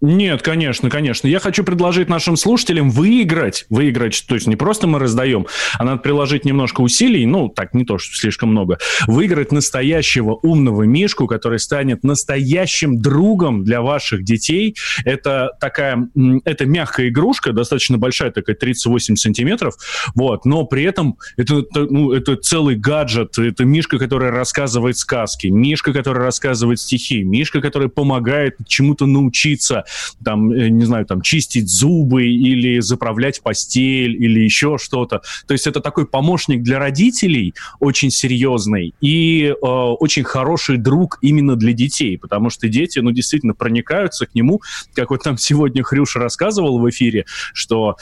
Нет, 0.00 0.42
конечно, 0.42 0.90
конечно. 0.90 1.28
Я 1.28 1.38
хочу 1.38 1.64
предложить 1.64 2.08
нашим 2.08 2.36
слушателям 2.36 2.90
выиграть. 2.90 3.66
Выиграть, 3.68 4.24
то 4.26 4.34
есть 4.34 4.46
не 4.46 4.56
просто 4.56 4.86
мы 4.86 4.98
раздаем, 4.98 5.46
а 5.78 5.84
надо 5.84 5.98
приложить 5.98 6.44
немножко 6.44 6.80
усилий, 6.80 7.26
ну, 7.26 7.48
так, 7.48 7.74
не 7.74 7.84
то, 7.84 7.98
что 7.98 8.14
слишком 8.16 8.50
много. 8.50 8.78
Выиграть 9.06 9.52
настоящего 9.52 10.34
умного 10.42 10.82
мишку, 10.82 11.26
который 11.26 11.58
станет 11.58 12.02
настоящим 12.04 13.00
другом 13.00 13.64
для 13.64 13.82
ваших 13.82 14.24
детей. 14.24 14.76
Это 15.04 15.50
такая 15.60 16.08
это 16.44 16.66
мягкая 16.66 17.08
игрушка, 17.08 17.52
достаточно 17.52 17.98
большая, 17.98 18.30
такая 18.30 18.56
38 18.56 19.16
сантиметров, 19.16 19.74
вот, 20.14 20.44
но 20.44 20.64
при 20.64 20.84
этом 20.84 21.18
это, 21.36 21.64
ну, 21.74 22.12
это 22.12 22.36
целый 22.36 22.76
гаджет, 22.76 23.38
это 23.38 23.64
мишка, 23.64 23.98
которая 23.98 24.30
рассказывает 24.30 24.96
сказки, 24.96 25.48
мишка, 25.48 25.92
которая 25.92 26.24
рассказывает 26.24 26.80
стихи, 26.80 27.22
мишка, 27.22 27.60
который 27.60 27.88
помогает 27.88 28.56
чему-то 28.66 29.06
научиться, 29.06 29.67
там, 30.24 30.50
э, 30.52 30.68
не 30.68 30.84
знаю, 30.84 31.06
там, 31.06 31.22
чистить 31.22 31.68
зубы 31.68 32.26
или 32.26 32.80
заправлять 32.80 33.42
постель 33.42 34.22
или 34.22 34.40
еще 34.40 34.78
что-то. 34.78 35.22
То 35.46 35.52
есть 35.52 35.66
это 35.66 35.80
такой 35.80 36.06
помощник 36.06 36.62
для 36.62 36.78
родителей, 36.78 37.54
очень 37.80 38.10
серьезный 38.10 38.94
и 39.00 39.46
э, 39.46 39.54
очень 39.60 40.24
хороший 40.24 40.76
друг 40.76 41.18
именно 41.22 41.56
для 41.56 41.72
детей, 41.72 42.18
потому 42.18 42.50
что 42.50 42.68
дети, 42.68 42.98
ну, 42.98 43.10
действительно 43.10 43.54
проникаются 43.54 44.26
к 44.26 44.34
нему, 44.34 44.60
как 44.94 45.10
вот 45.10 45.22
там 45.22 45.36
сегодня 45.38 45.82
Хрюш 45.82 46.16
рассказывал 46.16 46.78
в 46.78 46.88
эфире, 46.90 47.24
что 47.52 47.96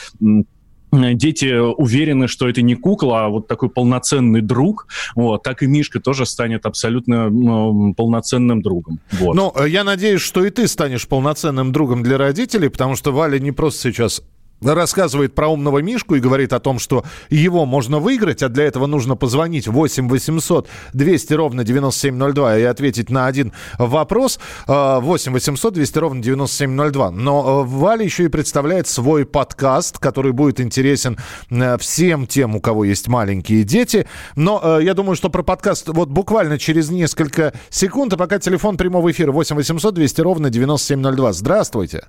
дети 1.15 1.59
уверены, 1.59 2.29
что 2.29 2.49
это 2.49 2.63
не 2.63 2.75
кукла, 2.75 3.27
а 3.27 3.29
вот 3.29 3.49
такой 3.49 3.69
полноценный 3.69 4.41
друг, 4.41 4.89
вот, 5.15 5.43
так 5.43 5.63
и 5.63 5.67
Мишка 5.67 6.01
тоже 6.01 6.27
станет 6.27 6.67
абсолютно 6.67 7.31
ну, 7.31 7.95
полноценным 7.95 8.63
другом. 8.63 9.01
Вот. 9.13 9.35
Ну, 9.35 9.65
я 9.65 9.85
надеюсь, 9.85 10.21
что 10.21 10.45
и 10.45 10.51
ты 10.51 10.69
станешь 10.69 11.07
полноценным 11.07 11.73
другом 11.73 12.03
для 12.03 12.19
родителей, 12.19 12.69
потому 12.69 12.97
что 12.97 13.13
Валя 13.13 13.39
не 13.39 13.53
просто 13.53 13.93
сейчас 13.93 14.23
рассказывает 14.63 15.35
про 15.35 15.49
умного 15.49 15.79
Мишку 15.79 16.15
и 16.15 16.21
говорит 16.21 16.53
о 16.53 16.61
том, 16.61 16.79
что 16.79 17.05
его 17.31 17.67
можно 17.67 17.99
выиграть, 17.99 18.43
а 18.43 18.49
для 18.49 18.65
этого 18.65 18.87
нужно 18.87 19.17
позвонить 19.17 19.69
8 19.69 20.09
800 20.09 20.69
200 20.93 21.33
ровно 21.35 21.65
9702 21.65 22.59
и 22.59 22.63
ответить 22.63 23.11
на 23.11 23.27
один 23.27 23.53
вопрос. 23.79 24.39
8 24.67 25.33
800 25.33 25.75
200 25.75 25.99
ровно 25.99 26.23
9702. 26.23 27.11
Но 27.11 27.65
э, 27.65 27.69
Валя 27.69 28.05
еще 28.05 28.25
и 28.25 28.29
представляет 28.29 28.87
свой 28.87 29.27
подкаст, 29.27 29.99
который 29.99 30.33
будет 30.33 30.61
интересен 30.61 31.19
э, 31.51 31.77
всем 31.79 32.27
тем, 32.27 32.57
у 32.57 32.61
кого 32.61 32.85
есть 32.85 33.09
маленькие 33.09 33.65
дети. 33.65 34.07
Но 34.35 34.61
э, 34.63 34.85
я 34.85 34.95
думаю, 34.95 35.17
что 35.17 35.31
про 35.31 35.43
подкаст 35.43 35.89
вот 35.89 36.09
буквально 36.09 36.59
через 36.59 36.91
несколько 36.91 37.53
секунд, 37.71 38.13
а 38.13 38.17
пока 38.17 38.39
телефон 38.39 38.77
прямого 38.77 39.11
эфира 39.11 39.33
8 39.33 39.57
800 39.57 39.95
200 39.95 40.21
ровно 40.21 40.51
9702. 40.51 41.33
Здравствуйте. 41.33 42.05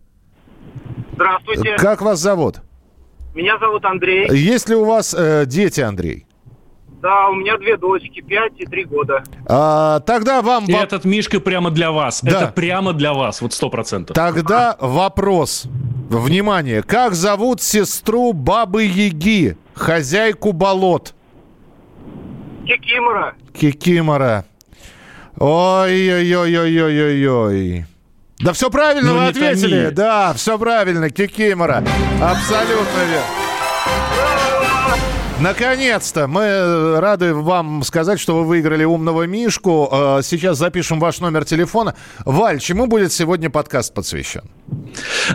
Здравствуйте. 1.17 1.75
Как 1.77 2.01
вас 2.03 2.19
зовут? 2.19 2.57
Меня 3.33 3.57
зовут 3.57 3.83
Андрей. 3.85 4.29
Есть 4.29 4.69
ли 4.69 4.75
у 4.75 4.85
вас 4.85 5.15
э, 5.17 5.45
дети, 5.47 5.81
Андрей? 5.81 6.27
Да, 7.01 7.29
у 7.29 7.35
меня 7.35 7.57
две 7.57 7.75
дочки, 7.75 8.21
5 8.21 8.53
и 8.57 8.65
3 8.65 8.83
года. 8.85 9.23
А, 9.47 9.99
тогда 10.01 10.43
вам... 10.43 10.65
И 10.65 10.73
этот 10.73 11.05
Мишка 11.05 11.39
прямо 11.39 11.71
для 11.71 11.91
вас. 11.91 12.21
Да. 12.21 12.29
Это 12.29 12.47
прямо 12.51 12.93
для 12.93 13.13
вас, 13.13 13.41
вот 13.41 13.53
сто 13.53 13.71
процентов. 13.71 14.15
Тогда 14.15 14.77
вопрос. 14.79 15.65
Внимание. 16.09 16.83
Как 16.83 17.15
зовут 17.15 17.61
сестру 17.61 18.33
Бабы 18.33 18.83
Яги, 18.83 19.57
хозяйку 19.73 20.53
болот? 20.53 21.15
Кикимора. 22.65 23.33
Кикимора. 23.53 24.45
Ой-ой-ой-ой-ой-ой-ой. 25.39 27.85
Да 28.39 28.53
все 28.53 28.69
правильно 28.69 29.13
Ну, 29.13 29.19
вы 29.19 29.27
ответили. 29.27 29.83
томи. 29.85 29.91
Да, 29.95 30.33
все 30.33 30.57
правильно. 30.59 31.09
Кикимора. 31.09 31.83
Абсолютно 32.21 32.99
верно. 33.09 33.46
Наконец-то 35.39 36.27
мы 36.27 36.99
рады 36.99 37.35
вам 37.35 37.83
сказать, 37.83 38.19
что 38.19 38.35
вы 38.37 38.43
выиграли 38.43 38.83
умного 38.85 39.27
Мишку. 39.27 39.87
Э, 39.91 40.19
Сейчас 40.23 40.57
запишем 40.57 40.99
ваш 40.99 41.19
номер 41.19 41.45
телефона. 41.45 41.93
Валь, 42.25 42.59
чему 42.59 42.87
будет 42.87 43.11
сегодня 43.13 43.51
подкаст 43.51 43.93
посвящен? 43.93 44.41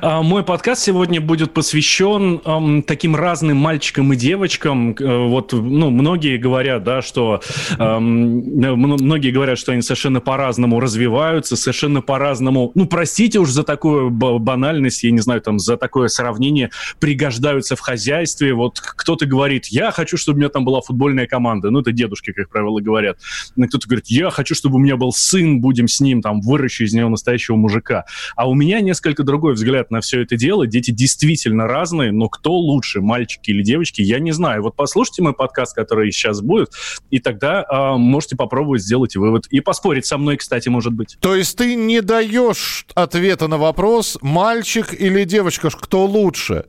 А, 0.00 0.22
Мой 0.22 0.42
подкаст 0.42 0.82
сегодня 0.82 1.20
будет 1.20 1.54
посвящен 1.54 2.82
таким 2.82 3.14
разным 3.14 3.58
мальчикам 3.58 4.12
и 4.12 4.16
девочкам. 4.16 4.96
Э, 4.98 5.28
Вот, 5.28 5.52
ну, 5.52 5.90
многие 5.90 6.36
говорят, 6.36 6.82
да, 6.82 7.00
что 7.00 7.40
многие 7.78 9.30
говорят, 9.30 9.56
что 9.56 9.70
они 9.70 9.82
совершенно 9.82 10.20
по-разному 10.20 10.80
развиваются, 10.80 11.54
совершенно 11.54 12.00
по-разному. 12.00 12.72
Ну, 12.74 12.86
простите 12.86 13.38
уж 13.38 13.50
за 13.50 13.62
такую 13.62 14.10
ба- 14.10 14.38
банальность, 14.38 15.04
я 15.04 15.12
не 15.12 15.20
знаю, 15.20 15.40
там, 15.42 15.60
за 15.60 15.76
такое 15.76 16.08
сравнение, 16.08 16.70
пригождаются 16.98 17.76
в 17.76 17.80
хозяйстве. 17.80 18.52
Вот 18.52 18.80
кто-то 18.80 19.26
говорит, 19.26 19.66
я 19.66 19.91
хочу, 19.92 20.16
чтобы 20.16 20.36
у 20.36 20.40
меня 20.40 20.48
там 20.48 20.64
была 20.64 20.80
футбольная 20.80 21.26
команда. 21.26 21.70
Ну, 21.70 21.80
это 21.80 21.92
дедушки, 21.92 22.32
как 22.32 22.48
правило, 22.48 22.80
говорят. 22.80 23.18
Кто-то 23.54 23.86
говорит, 23.86 24.06
я 24.08 24.30
хочу, 24.30 24.54
чтобы 24.54 24.76
у 24.76 24.78
меня 24.78 24.96
был 24.96 25.12
сын, 25.12 25.60
будем 25.60 25.88
с 25.88 26.00
ним 26.00 26.22
там 26.22 26.40
выращу 26.40 26.84
из 26.84 26.92
него 26.92 27.08
настоящего 27.08 27.56
мужика. 27.56 28.04
А 28.36 28.48
у 28.48 28.54
меня 28.54 28.80
несколько 28.80 29.22
другой 29.22 29.54
взгляд 29.54 29.90
на 29.90 30.00
все 30.00 30.22
это 30.22 30.36
дело. 30.36 30.66
Дети 30.66 30.90
действительно 30.90 31.66
разные, 31.66 32.12
но 32.12 32.28
кто 32.28 32.52
лучше, 32.52 33.00
мальчики 33.00 33.50
или 33.50 33.62
девочки, 33.62 34.02
я 34.02 34.18
не 34.18 34.32
знаю. 34.32 34.62
Вот 34.62 34.76
послушайте 34.76 35.22
мой 35.22 35.34
подкаст, 35.34 35.74
который 35.74 36.10
сейчас 36.10 36.40
будет, 36.40 36.72
и 37.10 37.18
тогда 37.18 37.62
э, 37.62 37.96
можете 37.96 38.36
попробовать 38.36 38.82
сделать 38.82 39.16
вывод. 39.16 39.46
И 39.50 39.60
поспорить 39.60 40.06
со 40.06 40.18
мной, 40.18 40.36
кстати, 40.36 40.68
может 40.68 40.92
быть. 40.92 41.16
То 41.20 41.34
есть 41.34 41.56
ты 41.56 41.74
не 41.74 42.00
даешь 42.00 42.86
ответа 42.94 43.48
на 43.48 43.58
вопрос, 43.58 44.18
мальчик 44.20 44.94
или 44.98 45.24
девочка, 45.24 45.70
кто 45.70 46.06
лучше? 46.06 46.64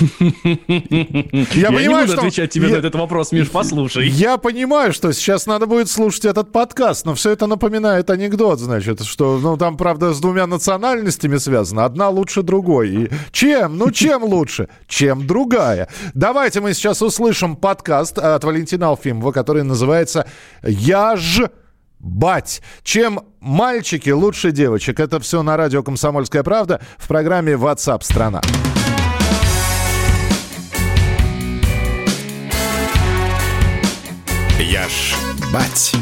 Я, 0.00 1.68
понимаю, 1.68 1.80
не 1.80 1.88
буду 1.88 2.06
что... 2.08 2.18
отвечать 2.20 2.50
тебе 2.50 2.68
я... 2.68 2.74
на 2.74 2.78
этот 2.78 2.94
вопрос, 2.94 3.32
Миш, 3.32 3.50
послушай. 3.50 4.08
Я 4.08 4.36
понимаю, 4.36 4.92
что 4.92 5.12
сейчас 5.12 5.46
надо 5.46 5.66
будет 5.66 5.88
слушать 5.88 6.24
этот 6.24 6.52
подкаст, 6.52 7.04
но 7.04 7.14
все 7.14 7.30
это 7.30 7.46
напоминает 7.46 8.10
анекдот, 8.10 8.60
значит, 8.60 9.02
что, 9.02 9.38
ну, 9.38 9.56
там, 9.56 9.76
правда, 9.76 10.14
с 10.14 10.20
двумя 10.20 10.46
национальностями 10.46 11.36
связано. 11.36 11.84
Одна 11.84 12.08
лучше 12.08 12.42
другой. 12.42 12.88
И 12.90 13.10
чем? 13.32 13.76
Ну, 13.76 13.90
чем 13.90 14.24
лучше? 14.24 14.68
Чем 14.86 15.26
другая? 15.26 15.88
Давайте 16.14 16.60
мы 16.60 16.74
сейчас 16.74 17.02
услышим 17.02 17.56
подкаст 17.56 18.18
от 18.18 18.44
Валентина 18.44 18.88
Алфимова, 18.88 19.32
который 19.32 19.64
называется 19.64 20.26
«Я 20.62 21.16
ж...» 21.16 21.50
бать. 21.98 22.62
Чем 22.82 23.20
мальчики 23.40 24.10
лучше 24.10 24.50
девочек? 24.50 24.98
Это 24.98 25.20
все 25.20 25.42
на 25.42 25.56
радио 25.56 25.82
«Комсомольская 25.82 26.42
правда» 26.42 26.80
в 26.98 27.06
программе 27.06 27.52
WhatsApp 27.52 28.02
страна». 28.02 28.40
Я 34.70 34.88
ж 34.88 35.16
бать. 35.52 35.92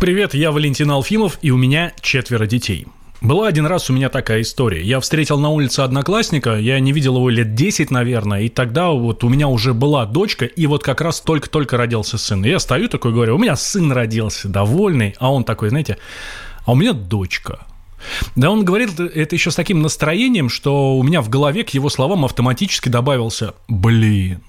Привет, 0.00 0.34
я 0.34 0.50
Валентин 0.50 0.90
Алфимов, 0.90 1.38
и 1.42 1.52
у 1.52 1.56
меня 1.56 1.92
четверо 2.00 2.46
детей. 2.46 2.88
Была 3.20 3.46
один 3.46 3.66
раз 3.66 3.88
у 3.88 3.92
меня 3.92 4.08
такая 4.08 4.40
история. 4.40 4.82
Я 4.82 4.98
встретил 4.98 5.38
на 5.38 5.50
улице 5.50 5.80
одноклассника, 5.80 6.56
я 6.56 6.80
не 6.80 6.90
видел 6.90 7.16
его 7.16 7.28
лет 7.28 7.54
10, 7.54 7.92
наверное, 7.92 8.40
и 8.40 8.48
тогда 8.48 8.90
вот 8.90 9.22
у 9.22 9.28
меня 9.28 9.46
уже 9.46 9.74
была 9.74 10.06
дочка, 10.06 10.44
и 10.44 10.66
вот 10.66 10.82
как 10.82 11.00
раз 11.00 11.20
только-только 11.20 11.76
родился 11.76 12.18
сын. 12.18 12.44
И 12.44 12.48
я 12.48 12.58
стою 12.58 12.88
такой, 12.88 13.12
говорю, 13.12 13.36
у 13.36 13.38
меня 13.38 13.54
сын 13.54 13.92
родился, 13.92 14.48
довольный, 14.48 15.14
а 15.20 15.32
он 15.32 15.44
такой, 15.44 15.68
знаете, 15.68 15.98
а 16.66 16.72
у 16.72 16.74
меня 16.74 16.94
дочка. 16.94 17.64
Да 18.34 18.50
он 18.50 18.64
говорит 18.64 18.98
это 18.98 19.36
еще 19.36 19.52
с 19.52 19.54
таким 19.54 19.82
настроением, 19.82 20.48
что 20.48 20.96
у 20.96 21.02
меня 21.04 21.22
в 21.22 21.28
голове 21.28 21.62
к 21.62 21.70
его 21.70 21.88
словам 21.90 22.24
автоматически 22.24 22.88
добавился 22.88 23.54
«блин». 23.68 24.40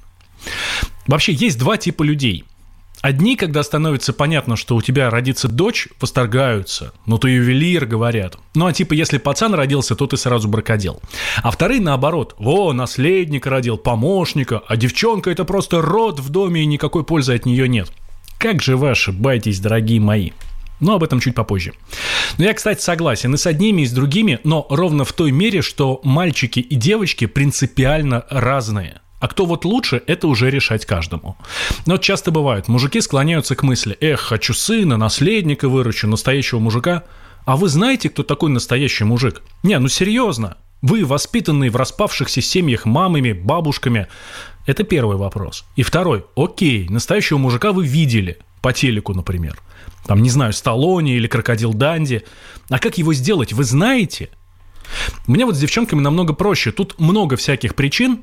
Вообще 1.05 1.31
есть 1.31 1.59
два 1.59 1.77
типа 1.77 2.01
людей– 2.01 2.43
Одни, 3.05 3.35
когда 3.35 3.61
становится 3.61 4.13
понятно, 4.13 4.55
что 4.55 4.75
у 4.75 4.81
тебя 4.81 5.11
родится 5.11 5.47
дочь, 5.47 5.89
восторгаются. 6.01 6.91
Ну, 7.05 7.19
ты 7.19 7.29
ювелир, 7.29 7.85
говорят. 7.85 8.39
Ну, 8.55 8.65
а 8.65 8.73
типа, 8.73 8.93
если 8.93 9.19
пацан 9.19 9.53
родился, 9.53 9.95
то 9.95 10.07
ты 10.07 10.17
сразу 10.17 10.47
бракодел. 10.47 10.99
А 11.43 11.51
вторые 11.51 11.81
наоборот. 11.81 12.33
О, 12.39 12.73
наследника 12.73 13.51
родил, 13.51 13.77
помощника, 13.77 14.63
а 14.67 14.75
девчонка 14.75 15.29
это 15.29 15.45
просто 15.45 15.83
род 15.83 16.19
в 16.19 16.29
доме, 16.29 16.63
и 16.63 16.65
никакой 16.65 17.03
пользы 17.03 17.35
от 17.35 17.45
нее 17.45 17.69
нет. 17.69 17.91
Как 18.39 18.63
же 18.63 18.75
вы 18.75 18.89
ошибаетесь, 18.89 19.59
дорогие 19.59 19.99
мои? 19.99 20.31
Но 20.79 20.95
об 20.95 21.03
этом 21.03 21.19
чуть 21.19 21.35
попозже. 21.35 21.73
Но 22.39 22.45
я, 22.45 22.55
кстати, 22.55 22.81
согласен 22.81 23.35
и 23.35 23.37
с 23.37 23.45
одними, 23.45 23.83
и 23.83 23.85
с 23.85 23.91
другими, 23.91 24.39
но 24.43 24.65
ровно 24.67 25.05
в 25.05 25.13
той 25.13 25.29
мере, 25.29 25.61
что 25.61 26.01
мальчики 26.03 26.59
и 26.59 26.73
девочки 26.73 27.27
принципиально 27.27 28.25
разные– 28.31 29.01
а 29.19 29.27
кто 29.27 29.45
вот 29.45 29.65
лучше, 29.65 30.01
это 30.07 30.27
уже 30.27 30.49
решать 30.49 30.85
каждому. 30.85 31.37
Но 31.85 31.97
часто 31.97 32.31
бывает, 32.31 32.67
мужики 32.67 33.01
склоняются 33.01 33.55
к 33.55 33.63
мысли, 33.63 33.97
эх, 34.01 34.19
хочу 34.19 34.53
сына, 34.53 34.97
наследника 34.97 35.69
выручу, 35.69 36.07
настоящего 36.07 36.59
мужика. 36.59 37.03
А 37.45 37.55
вы 37.57 37.69
знаете, 37.69 38.09
кто 38.09 38.23
такой 38.23 38.49
настоящий 38.49 39.03
мужик? 39.03 39.41
Не, 39.63 39.79
ну 39.79 39.87
серьезно. 39.87 40.57
Вы, 40.81 41.05
воспитанные 41.05 41.71
в 41.71 41.75
распавшихся 41.75 42.41
семьях 42.41 42.85
мамами, 42.85 43.31
бабушками, 43.31 44.07
это 44.65 44.83
первый 44.83 45.17
вопрос. 45.17 45.65
И 45.75 45.83
второй, 45.83 46.25
окей, 46.35 46.87
настоящего 46.89 47.37
мужика 47.37 47.71
вы 47.71 47.85
видели, 47.85 48.39
по 48.61 48.73
телеку, 48.73 49.13
например. 49.13 49.59
Там, 50.07 50.21
не 50.23 50.29
знаю, 50.29 50.51
Сталлоне 50.51 51.17
или 51.17 51.27
Крокодил 51.27 51.73
Данди. 51.73 52.23
А 52.69 52.79
как 52.79 52.97
его 52.97 53.13
сделать, 53.13 53.53
вы 53.53 53.63
знаете? 53.63 54.29
Мне 55.27 55.45
вот 55.45 55.55
с 55.55 55.59
девчонками 55.59 56.01
намного 56.01 56.33
проще. 56.33 56.71
Тут 56.71 56.99
много 56.99 57.37
всяких 57.37 57.75
причин, 57.75 58.21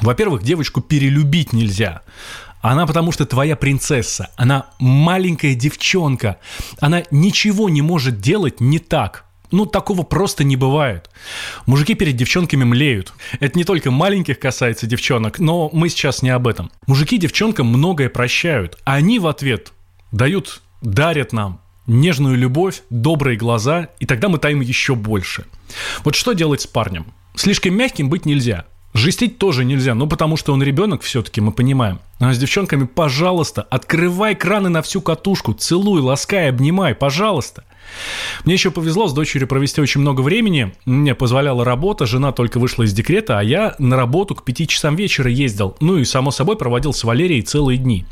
во-первых, 0.00 0.42
девочку 0.42 0.80
перелюбить 0.80 1.52
нельзя. 1.52 2.02
Она 2.60 2.86
потому 2.86 3.12
что 3.12 3.26
твоя 3.26 3.54
принцесса, 3.54 4.30
она 4.36 4.66
маленькая 4.78 5.54
девчонка, 5.54 6.38
она 6.80 7.04
ничего 7.10 7.68
не 7.68 7.82
может 7.82 8.20
делать 8.20 8.60
не 8.60 8.78
так. 8.78 9.24
Ну, 9.52 9.64
такого 9.64 10.02
просто 10.02 10.42
не 10.42 10.56
бывает. 10.56 11.08
Мужики 11.66 11.94
перед 11.94 12.16
девчонками 12.16 12.64
млеют. 12.64 13.12
Это 13.38 13.56
не 13.56 13.64
только 13.64 13.92
маленьких 13.92 14.40
касается 14.40 14.88
девчонок, 14.88 15.38
но 15.38 15.70
мы 15.72 15.88
сейчас 15.88 16.22
не 16.22 16.30
об 16.30 16.48
этом. 16.48 16.72
Мужики 16.88 17.16
девчонкам 17.16 17.68
многое 17.68 18.08
прощают, 18.08 18.76
а 18.84 18.94
они 18.94 19.20
в 19.20 19.28
ответ 19.28 19.72
дают, 20.10 20.62
дарят 20.82 21.32
нам 21.32 21.60
нежную 21.86 22.36
любовь, 22.36 22.82
добрые 22.90 23.36
глаза, 23.36 23.90
и 24.00 24.06
тогда 24.06 24.28
мы 24.28 24.38
таим 24.38 24.60
еще 24.60 24.96
больше. 24.96 25.44
Вот 26.02 26.16
что 26.16 26.32
делать 26.32 26.62
с 26.62 26.66
парнем? 26.66 27.06
Слишком 27.36 27.74
мягким 27.74 28.08
быть 28.08 28.26
нельзя– 28.26 28.64
Жестить 28.96 29.36
тоже 29.36 29.64
нельзя, 29.64 29.94
ну 29.94 30.06
потому 30.06 30.38
что 30.38 30.54
он 30.54 30.62
ребенок 30.62 31.02
все-таки, 31.02 31.42
мы 31.42 31.52
понимаем. 31.52 32.00
А 32.18 32.32
с 32.32 32.38
девчонками, 32.38 32.86
пожалуйста, 32.86 33.66
открывай 33.68 34.34
краны 34.34 34.70
на 34.70 34.80
всю 34.80 35.02
катушку, 35.02 35.52
целуй, 35.52 36.00
ласкай, 36.00 36.48
обнимай, 36.48 36.94
пожалуйста. 36.94 37.64
Мне 38.44 38.54
еще 38.54 38.70
повезло 38.70 39.08
с 39.08 39.12
дочерью 39.12 39.48
провести 39.48 39.80
очень 39.80 40.00
много 40.00 40.20
времени. 40.20 40.72
Мне 40.84 41.14
позволяла 41.14 41.64
работа, 41.64 42.06
жена 42.06 42.32
только 42.32 42.58
вышла 42.58 42.84
из 42.84 42.92
декрета, 42.92 43.38
а 43.38 43.42
я 43.42 43.74
на 43.78 43.96
работу 43.96 44.34
к 44.34 44.44
5 44.44 44.68
часам 44.68 44.96
вечера 44.96 45.30
ездил. 45.30 45.76
Ну 45.80 45.98
и, 45.98 46.04
само 46.04 46.30
собой, 46.30 46.56
проводил 46.56 46.92
с 46.92 47.04
Валерией 47.04 47.42
целые 47.42 47.78
дни. 47.78 48.06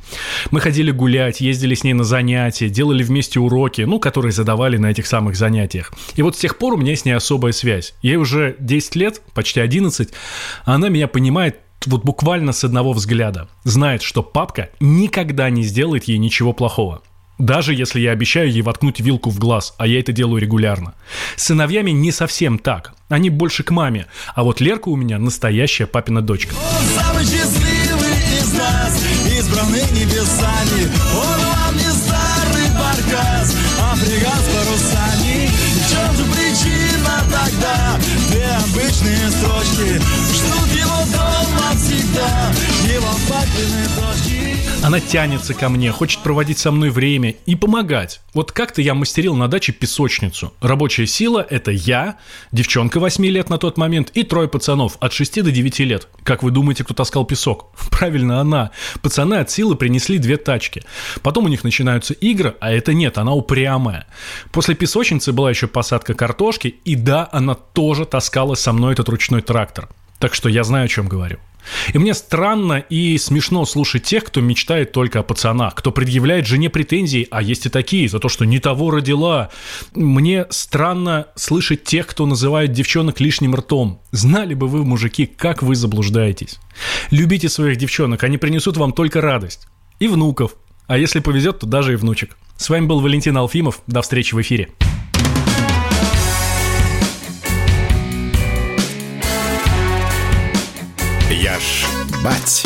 Мы 0.50 0.60
ходили 0.60 0.90
гулять, 0.90 1.40
ездили 1.40 1.74
с 1.74 1.84
ней 1.84 1.94
на 1.94 2.04
занятия, 2.04 2.68
делали 2.68 3.02
вместе 3.02 3.40
уроки, 3.40 3.82
ну, 3.82 3.98
которые 3.98 4.32
задавали 4.32 4.76
на 4.76 4.90
этих 4.90 5.06
самых 5.06 5.36
занятиях. 5.36 5.92
И 6.16 6.22
вот 6.22 6.36
с 6.36 6.38
тех 6.38 6.58
пор 6.58 6.74
у 6.74 6.76
меня 6.76 6.96
с 6.96 7.04
ней 7.04 7.12
особая 7.12 7.52
связь. 7.52 7.94
Ей 8.02 8.16
уже 8.16 8.56
10 8.58 8.96
лет, 8.96 9.22
почти 9.34 9.60
11, 9.60 10.10
а 10.64 10.74
она 10.74 10.88
меня 10.88 11.08
понимает 11.08 11.60
вот 11.86 12.04
буквально 12.04 12.52
с 12.52 12.64
одного 12.64 12.92
взгляда. 12.92 13.48
Знает, 13.64 14.02
что 14.02 14.22
папка 14.22 14.70
никогда 14.80 15.50
не 15.50 15.62
сделает 15.62 16.04
ей 16.04 16.18
ничего 16.18 16.52
плохого. 16.52 17.02
Даже 17.38 17.74
если 17.74 18.00
я 18.00 18.12
обещаю 18.12 18.50
ей 18.50 18.62
воткнуть 18.62 19.00
вилку 19.00 19.30
в 19.30 19.38
глаз, 19.38 19.74
а 19.76 19.86
я 19.86 19.98
это 19.98 20.12
делаю 20.12 20.40
регулярно. 20.40 20.94
С 21.36 21.44
сыновьями 21.44 21.90
не 21.90 22.12
совсем 22.12 22.58
так. 22.58 22.94
Они 23.08 23.28
больше 23.28 23.64
к 23.64 23.70
маме. 23.70 24.06
А 24.34 24.44
вот 24.44 24.60
Лерка 24.60 24.88
у 24.88 24.96
меня 24.96 25.18
настоящая 25.18 25.86
папина 25.86 26.22
дочка. 26.22 26.54
Он 26.54 27.02
самый 27.02 27.24
счастливый 27.24 28.12
из 28.38 28.52
нас, 28.54 29.04
избранный 29.38 29.82
небесами. 29.92 30.88
Он 31.14 31.40
вам 31.40 31.76
не 31.76 31.90
старый 31.90 32.68
баркас, 32.78 33.56
а 33.80 33.94
фрегат 33.96 34.38
с 34.38 34.48
парусами. 34.54 35.48
В 35.48 35.90
чем 35.90 36.16
же 36.16 36.24
причина 36.32 37.24
тогда? 37.30 37.98
Две 38.30 38.46
обычные 38.46 39.30
строчки 39.30 40.00
ждут 40.32 40.70
его 40.72 40.98
дома 41.12 41.72
всегда. 41.76 42.52
Его 42.88 43.10
папины. 43.28 43.83
Она 44.84 45.00
тянется 45.00 45.54
ко 45.54 45.70
мне, 45.70 45.90
хочет 45.92 46.20
проводить 46.22 46.58
со 46.58 46.70
мной 46.70 46.90
время 46.90 47.36
и 47.46 47.56
помогать. 47.56 48.20
Вот 48.34 48.52
как-то 48.52 48.82
я 48.82 48.92
мастерил 48.92 49.34
на 49.34 49.48
даче 49.48 49.72
песочницу. 49.72 50.52
Рабочая 50.60 51.06
сила– 51.06 51.44
это 51.50 51.70
я, 51.70 52.18
девчонка 52.52 53.00
8 53.00 53.24
лет 53.24 53.48
на 53.48 53.56
тот 53.56 53.78
момент 53.78 54.10
и 54.10 54.24
трое 54.24 54.46
пацанов 54.46 54.98
от 55.00 55.14
6 55.14 55.42
до 55.42 55.50
9 55.50 55.78
лет. 55.80 56.08
Как 56.22 56.42
вы 56.42 56.50
думаете, 56.50 56.84
кто 56.84 56.92
таскал 56.92 57.24
песок? 57.24 57.70
Правильно, 57.90 58.42
она. 58.42 58.72
Пацаны 59.00 59.36
от 59.36 59.50
силы 59.50 59.74
принесли 59.74 60.18
две 60.18 60.36
тачки. 60.36 60.82
Потом 61.22 61.46
у 61.46 61.48
них 61.48 61.64
начинаются 61.64 62.12
игры, 62.12 62.54
а 62.60 62.70
это 62.70 62.92
нет, 62.92 63.16
она 63.16 63.32
упрямая. 63.32 64.06
После 64.52 64.74
песочницы 64.74 65.32
была 65.32 65.48
еще 65.48 65.66
посадка 65.66 66.12
картошки, 66.12 66.74
и 66.84 66.94
да, 66.94 67.26
она 67.32 67.54
тоже 67.54 68.04
таскала 68.04 68.54
со 68.54 68.74
мной 68.74 68.92
этот 68.92 69.08
ручной 69.08 69.40
трактор. 69.40 69.88
Так 70.18 70.34
что 70.34 70.50
я 70.50 70.62
знаю, 70.62 70.84
о 70.84 70.88
чем 70.88 71.08
говорю. 71.08 71.38
И 71.92 71.98
мне 71.98 72.14
странно 72.14 72.84
и 72.88 73.18
смешно 73.18 73.64
слушать 73.64 74.04
тех, 74.04 74.24
кто 74.24 74.40
мечтает 74.40 74.92
только 74.92 75.20
о 75.20 75.22
пацанах, 75.22 75.74
кто 75.74 75.90
предъявляет 75.90 76.46
жене 76.46 76.70
претензии, 76.70 77.26
а 77.30 77.42
есть 77.42 77.66
и 77.66 77.68
такие, 77.68 78.08
за 78.08 78.18
то, 78.18 78.28
что 78.28 78.44
не 78.44 78.58
того 78.58 78.90
родила. 78.90 79.50
Мне 79.94 80.46
странно 80.50 81.26
слышать 81.34 81.84
тех, 81.84 82.06
кто 82.06 82.26
называет 82.26 82.72
девчонок 82.72 83.20
лишним 83.20 83.54
ртом. 83.54 84.00
Знали 84.10 84.54
бы 84.54 84.68
вы, 84.68 84.84
мужики, 84.84 85.26
как 85.26 85.62
вы 85.62 85.74
заблуждаетесь. 85.74 86.58
Любите 87.10 87.48
своих 87.48 87.76
девчонок, 87.76 88.24
они 88.24 88.38
принесут 88.38 88.76
вам 88.76 88.92
только 88.92 89.20
радость. 89.20 89.66
И 89.98 90.08
внуков. 90.08 90.56
А 90.86 90.98
если 90.98 91.20
повезет, 91.20 91.60
то 91.60 91.66
даже 91.66 91.94
и 91.94 91.96
внучек. 91.96 92.36
С 92.56 92.68
вами 92.68 92.86
был 92.86 93.00
Валентин 93.00 93.36
Алфимов. 93.36 93.80
До 93.86 94.02
встречи 94.02 94.34
в 94.34 94.40
эфире. 94.40 94.68
Бать. 102.24 102.64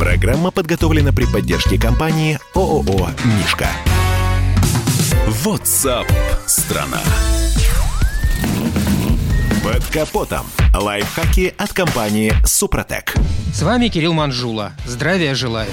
Программа 0.00 0.50
подготовлена 0.50 1.12
при 1.12 1.24
поддержке 1.24 1.78
компании 1.78 2.40
ООО 2.56 3.10
«Мишка». 3.24 3.68
WhatsApp 5.44 6.10
страна. 6.46 6.98
Капотом. 9.92 10.46
Лайфхаки 10.72 11.52
от 11.58 11.72
компании 11.72 12.32
«Супротек». 12.46 13.12
С 13.52 13.62
вами 13.62 13.88
Кирилл 13.88 14.12
Манжула. 14.12 14.70
Здравия 14.86 15.34
желаю. 15.34 15.68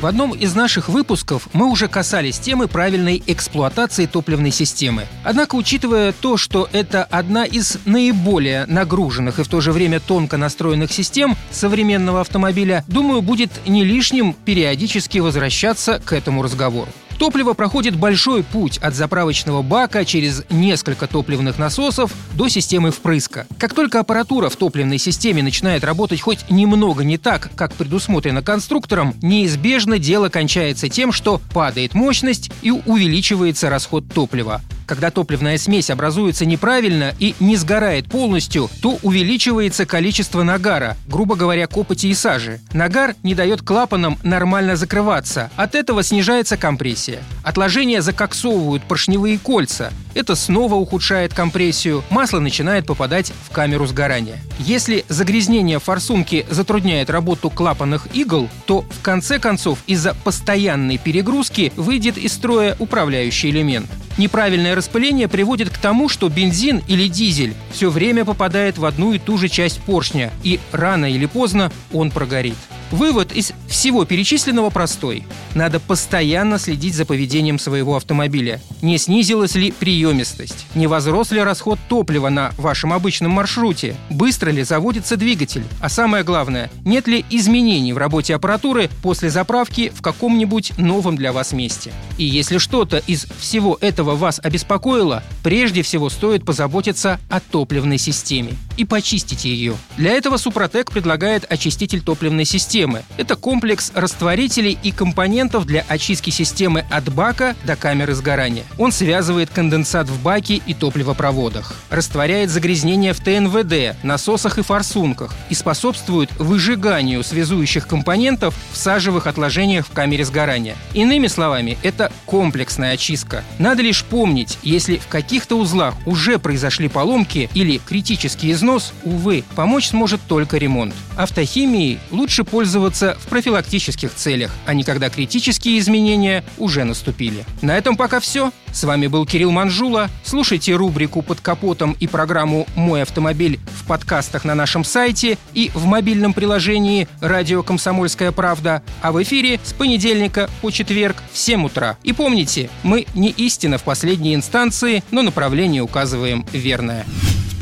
В 0.00 0.06
одном 0.06 0.32
из 0.32 0.56
наших 0.56 0.88
выпусков 0.88 1.46
мы 1.52 1.70
уже 1.70 1.86
касались 1.86 2.40
темы 2.40 2.66
правильной 2.66 3.22
эксплуатации 3.24 4.06
топливной 4.06 4.50
системы. 4.50 5.06
Однако, 5.22 5.54
учитывая 5.54 6.10
то, 6.10 6.36
что 6.36 6.68
это 6.72 7.04
одна 7.04 7.44
из 7.44 7.78
наиболее 7.84 8.66
нагруженных 8.66 9.38
и 9.38 9.44
в 9.44 9.48
то 9.48 9.60
же 9.60 9.70
время 9.70 10.00
тонко 10.00 10.36
настроенных 10.36 10.90
систем 10.90 11.36
современного 11.52 12.22
автомобиля, 12.22 12.84
думаю, 12.88 13.22
будет 13.22 13.52
не 13.64 13.84
лишним 13.84 14.32
периодически 14.32 15.18
возвращаться 15.18 16.02
к 16.04 16.12
этому 16.12 16.42
разговору. 16.42 16.88
Топливо 17.22 17.52
проходит 17.52 17.94
большой 17.94 18.42
путь 18.42 18.78
от 18.78 18.96
заправочного 18.96 19.62
бака 19.62 20.04
через 20.04 20.42
несколько 20.50 21.06
топливных 21.06 21.56
насосов 21.56 22.12
до 22.34 22.48
системы 22.48 22.90
впрыска. 22.90 23.46
Как 23.58 23.74
только 23.74 24.00
аппаратура 24.00 24.48
в 24.48 24.56
топливной 24.56 24.98
системе 24.98 25.40
начинает 25.40 25.84
работать 25.84 26.20
хоть 26.20 26.50
немного 26.50 27.04
не 27.04 27.18
так, 27.18 27.52
как 27.54 27.74
предусмотрено 27.74 28.42
конструктором, 28.42 29.14
неизбежно 29.22 30.00
дело 30.00 30.30
кончается 30.30 30.88
тем, 30.88 31.12
что 31.12 31.40
падает 31.54 31.94
мощность 31.94 32.50
и 32.60 32.72
увеличивается 32.72 33.70
расход 33.70 34.04
топлива. 34.12 34.60
Когда 34.86 35.10
топливная 35.10 35.58
смесь 35.58 35.90
образуется 35.90 36.44
неправильно 36.44 37.14
и 37.18 37.34
не 37.40 37.56
сгорает 37.56 38.06
полностью, 38.06 38.70
то 38.80 38.98
увеличивается 39.02 39.86
количество 39.86 40.42
нагара, 40.42 40.96
грубо 41.06 41.36
говоря, 41.36 41.66
копоти 41.66 42.06
и 42.06 42.14
сажи. 42.14 42.60
Нагар 42.72 43.14
не 43.22 43.34
дает 43.34 43.62
клапанам 43.62 44.18
нормально 44.22 44.76
закрываться, 44.76 45.50
от 45.56 45.74
этого 45.74 46.02
снижается 46.02 46.56
компрессия. 46.56 47.20
Отложения 47.42 48.02
закоксовывают 48.02 48.82
поршневые 48.84 49.38
кольца, 49.38 49.92
это 50.14 50.34
снова 50.34 50.74
ухудшает 50.74 51.32
компрессию, 51.32 52.04
масло 52.10 52.38
начинает 52.38 52.86
попадать 52.86 53.32
в 53.46 53.50
камеру 53.50 53.86
сгорания. 53.86 54.38
Если 54.58 55.04
загрязнение 55.08 55.78
форсунки 55.78 56.46
затрудняет 56.50 57.08
работу 57.08 57.50
клапанных 57.50 58.08
игл, 58.14 58.48
то 58.66 58.82
в 58.82 59.02
конце 59.02 59.38
концов 59.38 59.78
из-за 59.86 60.14
постоянной 60.14 60.98
перегрузки 60.98 61.72
выйдет 61.76 62.18
из 62.18 62.32
строя 62.32 62.76
управляющий 62.78 63.50
элемент. 63.50 63.86
Неправильное 64.18 64.71
распыление 64.74 65.28
приводит 65.28 65.70
к 65.70 65.78
тому, 65.78 66.08
что 66.08 66.28
бензин 66.28 66.82
или 66.88 67.08
дизель 67.08 67.54
все 67.72 67.90
время 67.90 68.24
попадает 68.24 68.78
в 68.78 68.84
одну 68.84 69.12
и 69.12 69.18
ту 69.18 69.38
же 69.38 69.48
часть 69.48 69.80
поршня, 69.80 70.32
и 70.42 70.60
рано 70.72 71.10
или 71.10 71.26
поздно 71.26 71.72
он 71.92 72.10
прогорит. 72.10 72.56
Вывод 72.92 73.32
из 73.32 73.54
всего 73.68 74.04
перечисленного 74.04 74.68
простой. 74.68 75.24
Надо 75.54 75.80
постоянно 75.80 76.58
следить 76.58 76.94
за 76.94 77.06
поведением 77.06 77.58
своего 77.58 77.96
автомобиля. 77.96 78.60
Не 78.82 78.98
снизилась 78.98 79.54
ли 79.54 79.72
приемистость? 79.72 80.66
Не 80.74 80.86
возрос 80.86 81.30
ли 81.30 81.40
расход 81.40 81.78
топлива 81.88 82.28
на 82.28 82.52
вашем 82.58 82.92
обычном 82.92 83.32
маршруте? 83.32 83.96
Быстро 84.10 84.50
ли 84.50 84.62
заводится 84.62 85.16
двигатель? 85.16 85.64
А 85.80 85.88
самое 85.88 86.22
главное, 86.22 86.70
нет 86.84 87.08
ли 87.08 87.24
изменений 87.30 87.94
в 87.94 87.98
работе 87.98 88.34
аппаратуры 88.34 88.90
после 89.02 89.30
заправки 89.30 89.90
в 89.94 90.02
каком-нибудь 90.02 90.76
новом 90.76 91.16
для 91.16 91.32
вас 91.32 91.52
месте? 91.52 91.92
И 92.18 92.24
если 92.24 92.58
что-то 92.58 92.98
из 92.98 93.24
всего 93.38 93.78
этого 93.80 94.16
вас 94.16 94.38
обеспокоило, 94.42 95.22
прежде 95.42 95.80
всего 95.80 96.10
стоит 96.10 96.44
позаботиться 96.44 97.18
о 97.30 97.40
топливной 97.40 97.96
системе 97.96 98.52
и 98.82 98.84
почистить 98.84 99.44
ее. 99.44 99.76
Для 99.96 100.10
этого 100.10 100.36
Супротек 100.36 100.90
предлагает 100.90 101.50
очиститель 101.50 102.02
топливной 102.02 102.44
системы. 102.44 103.04
Это 103.16 103.36
комплекс 103.36 103.92
растворителей 103.94 104.76
и 104.82 104.90
компонентов 104.90 105.66
для 105.66 105.84
очистки 105.86 106.30
системы 106.30 106.84
от 106.90 107.12
бака 107.12 107.54
до 107.64 107.76
камеры 107.76 108.14
сгорания. 108.14 108.64
Он 108.78 108.90
связывает 108.90 109.50
конденсат 109.50 110.08
в 110.08 110.20
баке 110.20 110.60
и 110.66 110.74
топливопроводах, 110.74 111.76
растворяет 111.90 112.50
загрязнения 112.50 113.14
в 113.14 113.20
ТНВД, 113.20 114.02
насосах 114.02 114.58
и 114.58 114.62
форсунках 114.62 115.32
и 115.48 115.54
способствует 115.54 116.30
выжиганию 116.40 117.22
связующих 117.22 117.86
компонентов 117.86 118.56
в 118.72 118.76
сажевых 118.76 119.28
отложениях 119.28 119.86
в 119.86 119.92
камере 119.92 120.24
сгорания. 120.24 120.74
Иными 120.92 121.28
словами, 121.28 121.78
это 121.84 122.10
комплексная 122.26 122.94
очистка. 122.94 123.44
Надо 123.60 123.82
лишь 123.82 124.02
помнить, 124.02 124.58
если 124.64 124.96
в 124.96 125.06
каких-то 125.06 125.56
узлах 125.56 125.94
уже 126.04 126.40
произошли 126.40 126.88
поломки 126.88 127.48
или 127.54 127.78
критический 127.78 128.50
износ, 128.50 128.71
увы, 129.04 129.44
помочь 129.54 129.88
сможет 129.88 130.20
только 130.28 130.56
ремонт. 130.56 130.94
Автохимией 131.16 131.98
лучше 132.10 132.44
пользоваться 132.44 133.16
в 133.20 133.26
профилактических 133.26 134.14
целях, 134.14 134.50
а 134.66 134.74
не 134.74 134.84
когда 134.84 135.10
критические 135.10 135.78
изменения 135.78 136.44
уже 136.58 136.84
наступили. 136.84 137.44
На 137.60 137.76
этом 137.76 137.96
пока 137.96 138.20
все. 138.20 138.52
С 138.72 138.84
вами 138.84 139.06
был 139.06 139.26
Кирилл 139.26 139.50
Манжула. 139.50 140.08
Слушайте 140.24 140.74
рубрику 140.74 141.20
«Под 141.20 141.40
капотом» 141.40 141.94
и 142.00 142.06
программу 142.06 142.66
«Мой 142.74 143.02
автомобиль» 143.02 143.60
в 143.76 143.86
подкастах 143.86 144.44
на 144.44 144.54
нашем 144.54 144.84
сайте 144.84 145.36
и 145.52 145.70
в 145.74 145.84
мобильном 145.84 146.32
приложении 146.32 147.06
«Радио 147.20 147.62
Комсомольская 147.62 148.32
правда», 148.32 148.82
а 149.02 149.12
в 149.12 149.22
эфире 149.22 149.60
с 149.62 149.74
понедельника 149.74 150.48
по 150.62 150.70
четверг 150.70 151.16
в 151.32 151.38
7 151.38 151.66
утра. 151.66 151.98
И 152.02 152.12
помните, 152.14 152.70
мы 152.82 153.06
не 153.14 153.28
истина 153.30 153.76
в 153.76 153.82
последней 153.82 154.34
инстанции, 154.34 155.04
но 155.10 155.20
направление 155.20 155.82
указываем 155.82 156.46
верное. 156.52 157.04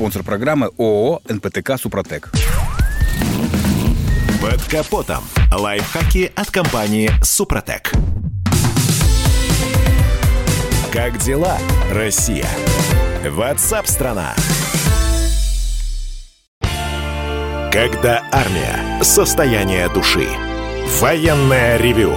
Спонсор 0.00 0.22
программы 0.22 0.70
ООО 0.78 1.20
«НПТК 1.28 1.76
Супротек». 1.76 2.30
Под 4.40 4.62
капотом. 4.62 5.22
Лайфхаки 5.52 6.32
от 6.34 6.50
компании 6.50 7.10
«Супротек». 7.22 7.92
Как 10.90 11.18
дела, 11.18 11.58
Россия? 11.92 12.46
Ватсап-страна! 13.28 14.34
Когда 17.70 18.26
армия. 18.32 19.02
Состояние 19.02 19.90
души. 19.90 20.26
Военное 20.98 21.76
ревю 21.76 22.16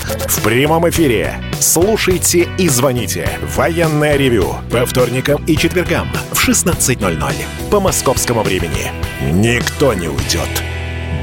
В 0.03 0.41
прямом 0.43 0.89
эфире. 0.89 1.35
Слушайте 1.59 2.47
и 2.57 2.67
звоните. 2.67 3.29
Военное 3.55 4.15
ревю. 4.15 4.55
По 4.71 4.85
вторникам 4.85 5.43
и 5.45 5.55
четвергам 5.55 6.07
в 6.31 6.47
16.00 6.47 7.33
по 7.69 7.79
московскому 7.79 8.41
времени. 8.41 8.91
Никто 9.31 9.93
не 9.93 10.07
уйдет 10.07 10.63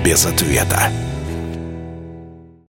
без 0.05 0.27
ответа. 0.27 0.91